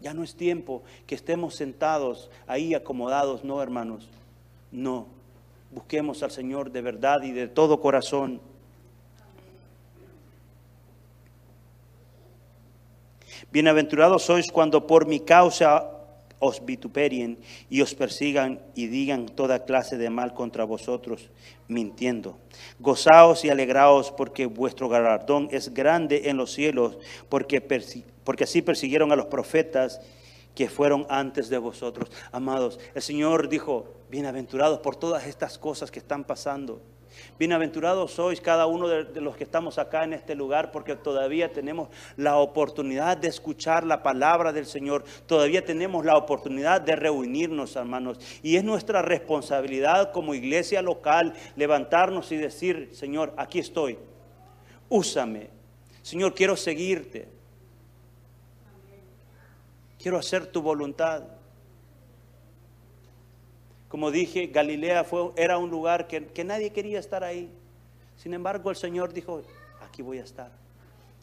Ya 0.00 0.14
no 0.14 0.22
es 0.24 0.34
tiempo 0.34 0.82
que 1.06 1.14
estemos 1.14 1.54
sentados 1.54 2.30
ahí 2.46 2.74
acomodados, 2.74 3.44
no, 3.44 3.62
hermanos. 3.62 4.08
No. 4.72 5.06
Busquemos 5.70 6.22
al 6.22 6.30
Señor 6.30 6.72
de 6.72 6.80
verdad 6.80 7.22
y 7.22 7.32
de 7.32 7.48
todo 7.48 7.80
corazón. 7.80 8.40
Bienaventurados 13.52 14.22
sois 14.22 14.50
cuando 14.50 14.86
por 14.86 15.06
mi 15.06 15.20
causa 15.20 16.00
os 16.38 16.64
vituperien 16.64 17.38
y 17.68 17.82
os 17.82 17.94
persigan 17.94 18.60
y 18.74 18.86
digan 18.86 19.26
toda 19.26 19.64
clase 19.64 19.98
de 19.98 20.08
mal 20.08 20.34
contra 20.34 20.64
vosotros, 20.64 21.30
mintiendo. 21.68 22.38
Gozaos 22.78 23.44
y 23.44 23.50
alegraos 23.50 24.10
porque 24.10 24.46
vuestro 24.46 24.88
galardón 24.88 25.48
es 25.52 25.74
grande 25.74 26.30
en 26.30 26.36
los 26.36 26.52
cielos, 26.52 26.98
porque, 27.28 27.60
porque 28.30 28.44
así 28.44 28.62
persiguieron 28.62 29.10
a 29.10 29.16
los 29.16 29.26
profetas 29.26 30.00
que 30.54 30.68
fueron 30.68 31.04
antes 31.08 31.48
de 31.48 31.58
vosotros. 31.58 32.12
Amados, 32.30 32.78
el 32.94 33.02
Señor 33.02 33.48
dijo, 33.48 33.92
bienaventurados 34.08 34.78
por 34.78 34.94
todas 34.94 35.26
estas 35.26 35.58
cosas 35.58 35.90
que 35.90 35.98
están 35.98 36.22
pasando. 36.22 36.80
Bienaventurados 37.40 38.12
sois 38.12 38.40
cada 38.40 38.66
uno 38.66 38.86
de, 38.86 39.20
los 39.20 39.36
que 39.36 39.42
estamos 39.42 39.78
acá 39.78 40.04
en 40.04 40.12
este 40.12 40.36
lugar 40.36 40.70
porque 40.70 40.94
todavía 40.94 41.52
tenemos 41.52 41.88
la 42.16 42.36
oportunidad 42.36 43.16
de 43.16 43.26
escuchar 43.26 43.82
la 43.82 44.04
palabra 44.04 44.52
del 44.52 44.66
Señor, 44.66 45.02
todavía 45.26 45.64
tenemos 45.64 46.04
la 46.04 46.16
oportunidad 46.16 46.80
de 46.80 46.94
reunirnos, 46.94 47.74
hermanos. 47.74 48.20
Y 48.44 48.54
es 48.54 48.62
nuestra 48.62 49.02
responsabilidad 49.02 50.12
como 50.12 50.36
iglesia 50.36 50.82
local 50.82 51.34
levantarnos 51.56 52.30
y 52.30 52.36
decir, 52.36 52.90
Señor, 52.92 53.34
aquí 53.36 53.58
estoy, 53.58 53.98
úsame. 54.88 55.50
Señor, 56.02 56.32
quiero 56.32 56.56
seguirte. 56.56 57.39
Quiero 60.00 60.16
hacer 60.16 60.46
tu 60.46 60.62
voluntad. 60.62 61.24
Como 63.88 64.10
dije, 64.10 64.46
Galilea 64.46 65.04
fue, 65.04 65.32
era 65.36 65.58
un 65.58 65.68
lugar 65.68 66.06
que, 66.06 66.26
que, 66.28 66.42
nadie 66.42 66.72
quería 66.72 66.98
estar 66.98 67.22
ahí. 67.22 67.50
Sin 68.16 68.32
embargo, 68.32 68.70
el 68.70 68.76
Señor 68.76 69.12
dijo, 69.12 69.42
aquí 69.86 70.00
voy 70.00 70.18
a 70.18 70.24
estar. 70.24 70.52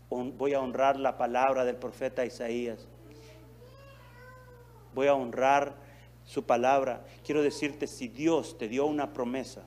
Voy 0.09 0.53
a 0.53 0.59
honrar 0.59 0.99
la 0.99 1.17
palabra 1.17 1.65
del 1.65 1.75
profeta 1.75 2.23
Isaías. 2.23 2.88
Voy 4.93 5.07
a 5.07 5.15
honrar 5.15 5.73
su 6.25 6.43
palabra. 6.43 7.03
Quiero 7.25 7.41
decirte, 7.41 7.88
si 7.88 8.07
Dios 8.07 8.57
te 8.59 8.67
dio 8.67 8.86
una 8.86 9.11
promesa, 9.11 9.63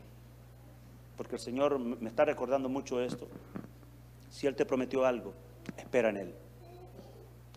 porque 1.16 1.34
el 1.34 1.40
Señor 1.40 1.78
me 1.78 2.08
está 2.08 2.24
recordando 2.24 2.68
mucho 2.68 3.00
esto, 3.00 3.26
si 4.30 4.46
Él 4.46 4.54
te 4.54 4.64
prometió 4.64 5.04
algo, 5.04 5.34
espera 5.76 6.10
en 6.10 6.16
Él. 6.16 6.34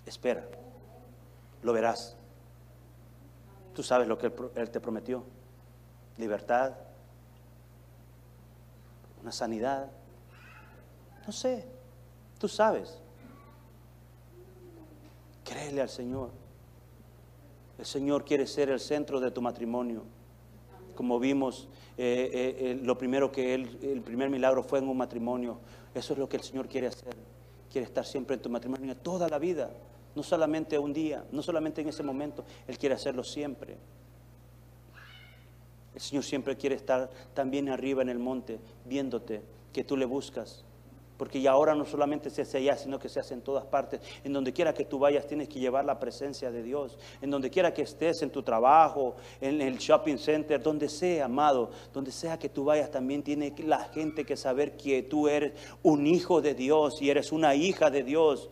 Espera. 0.06 0.46
Lo 1.64 1.74
verás. 1.74 2.16
Tú 3.74 3.82
sabes 3.82 4.08
lo 4.08 4.18
que 4.18 4.32
Él, 4.56 4.70
te 4.70 4.80
prometió. 4.80 5.24
Libertad, 6.18 6.74
una 9.22 9.32
sanidad. 9.32 9.90
No 11.26 11.34
sé, 11.34 11.66
tú 12.38 12.48
sabes. 12.48 13.00
Créele 15.44 15.82
al 15.82 15.90
Señor. 15.90 16.30
El 17.80 17.86
Señor 17.86 18.24
quiere 18.24 18.46
ser 18.46 18.70
el 18.70 18.80
centro 18.80 19.20
de 19.20 19.32
tu 19.32 19.42
matrimonio. 19.42 20.04
Como 20.96 21.20
vimos, 21.20 21.68
eh, 21.98 22.30
eh, 22.32 22.56
eh, 22.60 22.80
lo 22.82 22.98
primero 22.98 23.32
que 23.32 23.56
él, 23.56 23.80
el 23.82 24.02
primer 24.02 24.30
milagro 24.30 24.62
fue 24.62 24.80
en 24.80 24.88
un 24.88 24.98
matrimonio. 24.98 25.58
Eso 25.96 26.14
es 26.14 26.20
lo 26.20 26.30
que 26.30 26.38
el 26.38 26.44
Señor 26.44 26.68
quiere 26.68 26.88
hacer. 26.88 27.16
Quiere 27.72 27.88
estar 27.88 28.06
siempre 28.06 28.36
en 28.36 28.42
tu 28.42 28.50
matrimonio 28.50 28.96
toda 28.96 29.28
la 29.28 29.40
vida. 29.40 29.72
No 30.16 30.24
solamente 30.24 30.78
un 30.78 30.94
día, 30.94 31.26
no 31.32 31.42
solamente 31.42 31.82
en 31.82 31.90
ese 31.90 32.04
momento, 32.04 32.46
Él 32.68 32.78
quiere 32.78 32.96
hacerlo 32.96 33.24
siempre. 33.24 33.78
El 35.96 36.02
Señor 36.02 36.24
siempre 36.24 36.56
quiere 36.58 36.76
estar 36.76 37.10
también 37.34 37.70
arriba 37.70 38.02
en 38.02 38.10
el 38.10 38.20
monte, 38.20 38.60
viéndote, 38.86 39.42
que 39.72 39.84
tú 39.84 39.96
le 39.96 40.06
buscas. 40.06 40.64
Porque 41.18 41.42
ya 41.42 41.52
ahora 41.52 41.76
no 41.76 41.86
solamente 41.86 42.30
se 42.32 42.42
hace 42.42 42.58
allá, 42.58 42.76
sino 42.76 42.98
que 42.98 43.08
se 43.08 43.20
hace 43.20 43.36
en 43.36 43.42
todas 43.42 43.66
partes. 43.66 44.02
En 44.24 44.34
donde 44.34 44.52
quiera 44.52 44.74
que 44.74 44.84
tú 44.84 44.98
vayas 44.98 45.28
tienes 45.28 45.48
que 45.48 45.60
llevar 45.60 45.86
la 45.86 46.00
presencia 46.00 46.52
de 46.52 46.64
Dios. 46.64 46.98
En 47.22 47.30
donde 47.30 47.52
quiera 47.52 47.74
que 47.74 47.84
estés, 47.84 48.24
en 48.24 48.32
tu 48.32 48.42
trabajo, 48.42 49.16
en 49.40 49.62
el 49.62 49.78
shopping 49.78 50.18
center, 50.18 50.62
donde 50.62 50.90
sea, 50.90 51.26
amado, 51.26 51.70
donde 51.94 52.12
sea 52.12 52.40
que 52.40 52.50
tú 52.50 52.66
vayas, 52.66 52.90
también 52.90 53.22
tiene 53.22 53.54
la 53.60 53.86
gente 53.86 54.26
que 54.26 54.36
saber 54.36 54.76
que 54.76 55.04
tú 55.04 55.28
eres 55.28 55.54
un 55.84 56.08
hijo 56.08 56.42
de 56.42 56.56
Dios 56.56 57.00
y 57.02 57.12
eres 57.12 57.32
una 57.32 57.54
hija 57.54 57.92
de 57.92 58.04
Dios. 58.04 58.50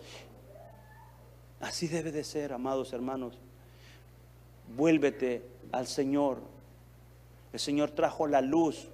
Así 1.62 1.88
debe 1.88 2.12
de 2.12 2.24
ser, 2.24 2.53
amados 2.53 2.91
hermanos. 2.91 3.38
Vuélvete 4.76 5.43
al 5.72 5.88
Señor. 5.88 6.39
El 7.53 7.59
Señor 7.59 7.91
trajo 7.91 8.28
la 8.28 8.41
luz 8.41 8.89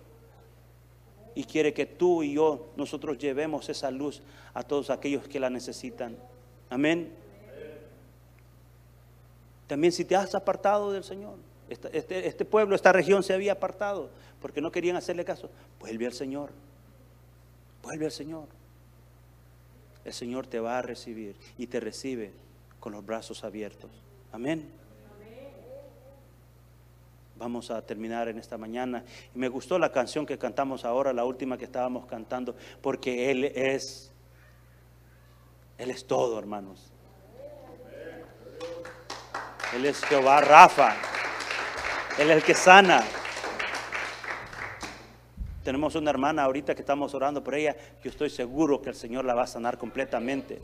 y 1.33 1.43
quiere 1.43 1.73
que 1.73 1.85
tú 1.85 2.23
y 2.23 2.33
yo, 2.33 2.67
nosotros 2.75 3.17
llevemos 3.17 3.69
esa 3.69 3.91
luz 3.91 4.21
a 4.53 4.63
todos 4.63 4.89
aquellos 4.89 5.27
que 5.27 5.39
la 5.39 5.49
necesitan. 5.49 6.17
Amén. 6.69 7.13
También 9.67 9.93
si 9.93 10.03
te 10.03 10.15
has 10.15 10.33
apartado 10.33 10.91
del 10.91 11.03
Señor, 11.03 11.35
este, 11.69 12.27
este, 12.27 12.45
pueblo, 12.45 12.75
esta 12.75 12.91
región 12.91 13.21
se 13.21 13.33
había 13.33 13.51
apartado 13.51 14.09
porque 14.41 14.61
no 14.61 14.71
querían 14.71 14.95
hacerle 14.95 15.25
caso, 15.25 15.49
vuelve 15.79 16.05
al 16.05 16.13
Señor, 16.13 16.49
vuelve 17.83 18.05
al 18.05 18.11
Señor. 18.11 18.47
El 20.05 20.13
Señor 20.13 20.47
te 20.47 20.59
va 20.59 20.79
a 20.79 20.81
recibir 20.81 21.35
y 21.57 21.67
te 21.67 21.79
recibe 21.79 22.31
con 22.87 22.93
los 22.93 23.05
brazos 23.05 23.43
abiertos. 23.43 23.91
Amén. 24.31 24.71
Vamos 27.35 27.69
a 27.69 27.85
terminar 27.85 28.29
en 28.29 28.39
esta 28.39 28.57
mañana. 28.57 29.03
Y 29.35 29.37
me 29.37 29.49
gustó 29.49 29.77
la 29.77 29.91
canción 29.91 30.25
que 30.25 30.37
cantamos 30.37 30.85
ahora, 30.85 31.11
la 31.11 31.25
última 31.25 31.57
que 31.57 31.65
estábamos 31.65 32.05
cantando, 32.05 32.55
porque 32.81 33.29
Él 33.29 33.43
es, 33.43 34.13
Él 35.77 35.91
es 35.91 36.07
todo, 36.07 36.39
hermanos. 36.39 36.93
Él 39.75 39.85
es 39.85 40.01
Jehová 40.05 40.39
Rafa. 40.39 40.95
Él 42.17 42.29
es 42.29 42.37
el 42.37 42.43
que 42.43 42.53
sana. 42.53 43.03
Tenemos 45.65 45.93
una 45.95 46.09
hermana 46.09 46.43
ahorita 46.43 46.73
que 46.73 46.83
estamos 46.83 47.13
orando 47.13 47.43
por 47.43 47.53
ella. 47.55 47.75
Yo 48.01 48.09
estoy 48.09 48.29
seguro 48.29 48.81
que 48.81 48.87
el 48.87 48.95
Señor 48.95 49.25
la 49.25 49.33
va 49.33 49.43
a 49.43 49.47
sanar 49.47 49.77
completamente. 49.77 50.61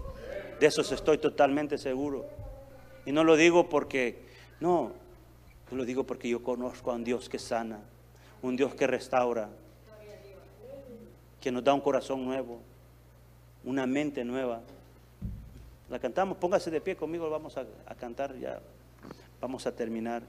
De 0.59 0.67
eso 0.67 0.81
estoy 0.81 1.17
totalmente 1.17 1.77
seguro. 1.77 2.25
Y 3.05 3.11
no 3.11 3.23
lo 3.23 3.35
digo 3.35 3.69
porque, 3.69 4.19
no, 4.59 4.91
lo 5.71 5.85
digo 5.85 6.03
porque 6.05 6.29
yo 6.29 6.43
conozco 6.43 6.91
a 6.91 6.95
un 6.95 7.03
Dios 7.03 7.29
que 7.29 7.39
sana, 7.39 7.79
un 8.41 8.55
Dios 8.55 8.75
que 8.75 8.87
restaura, 8.87 9.49
que 11.41 11.51
nos 11.51 11.63
da 11.63 11.73
un 11.73 11.81
corazón 11.81 12.23
nuevo, 12.23 12.59
una 13.63 13.85
mente 13.85 14.23
nueva. 14.23 14.61
La 15.89 15.99
cantamos, 15.99 16.37
póngase 16.37 16.71
de 16.71 16.79
pie 16.79 16.95
conmigo, 16.95 17.29
vamos 17.29 17.57
a 17.57 17.95
cantar 17.95 18.37
ya, 18.37 18.59
vamos 19.41 19.67
a 19.67 19.75
terminar. 19.75 20.23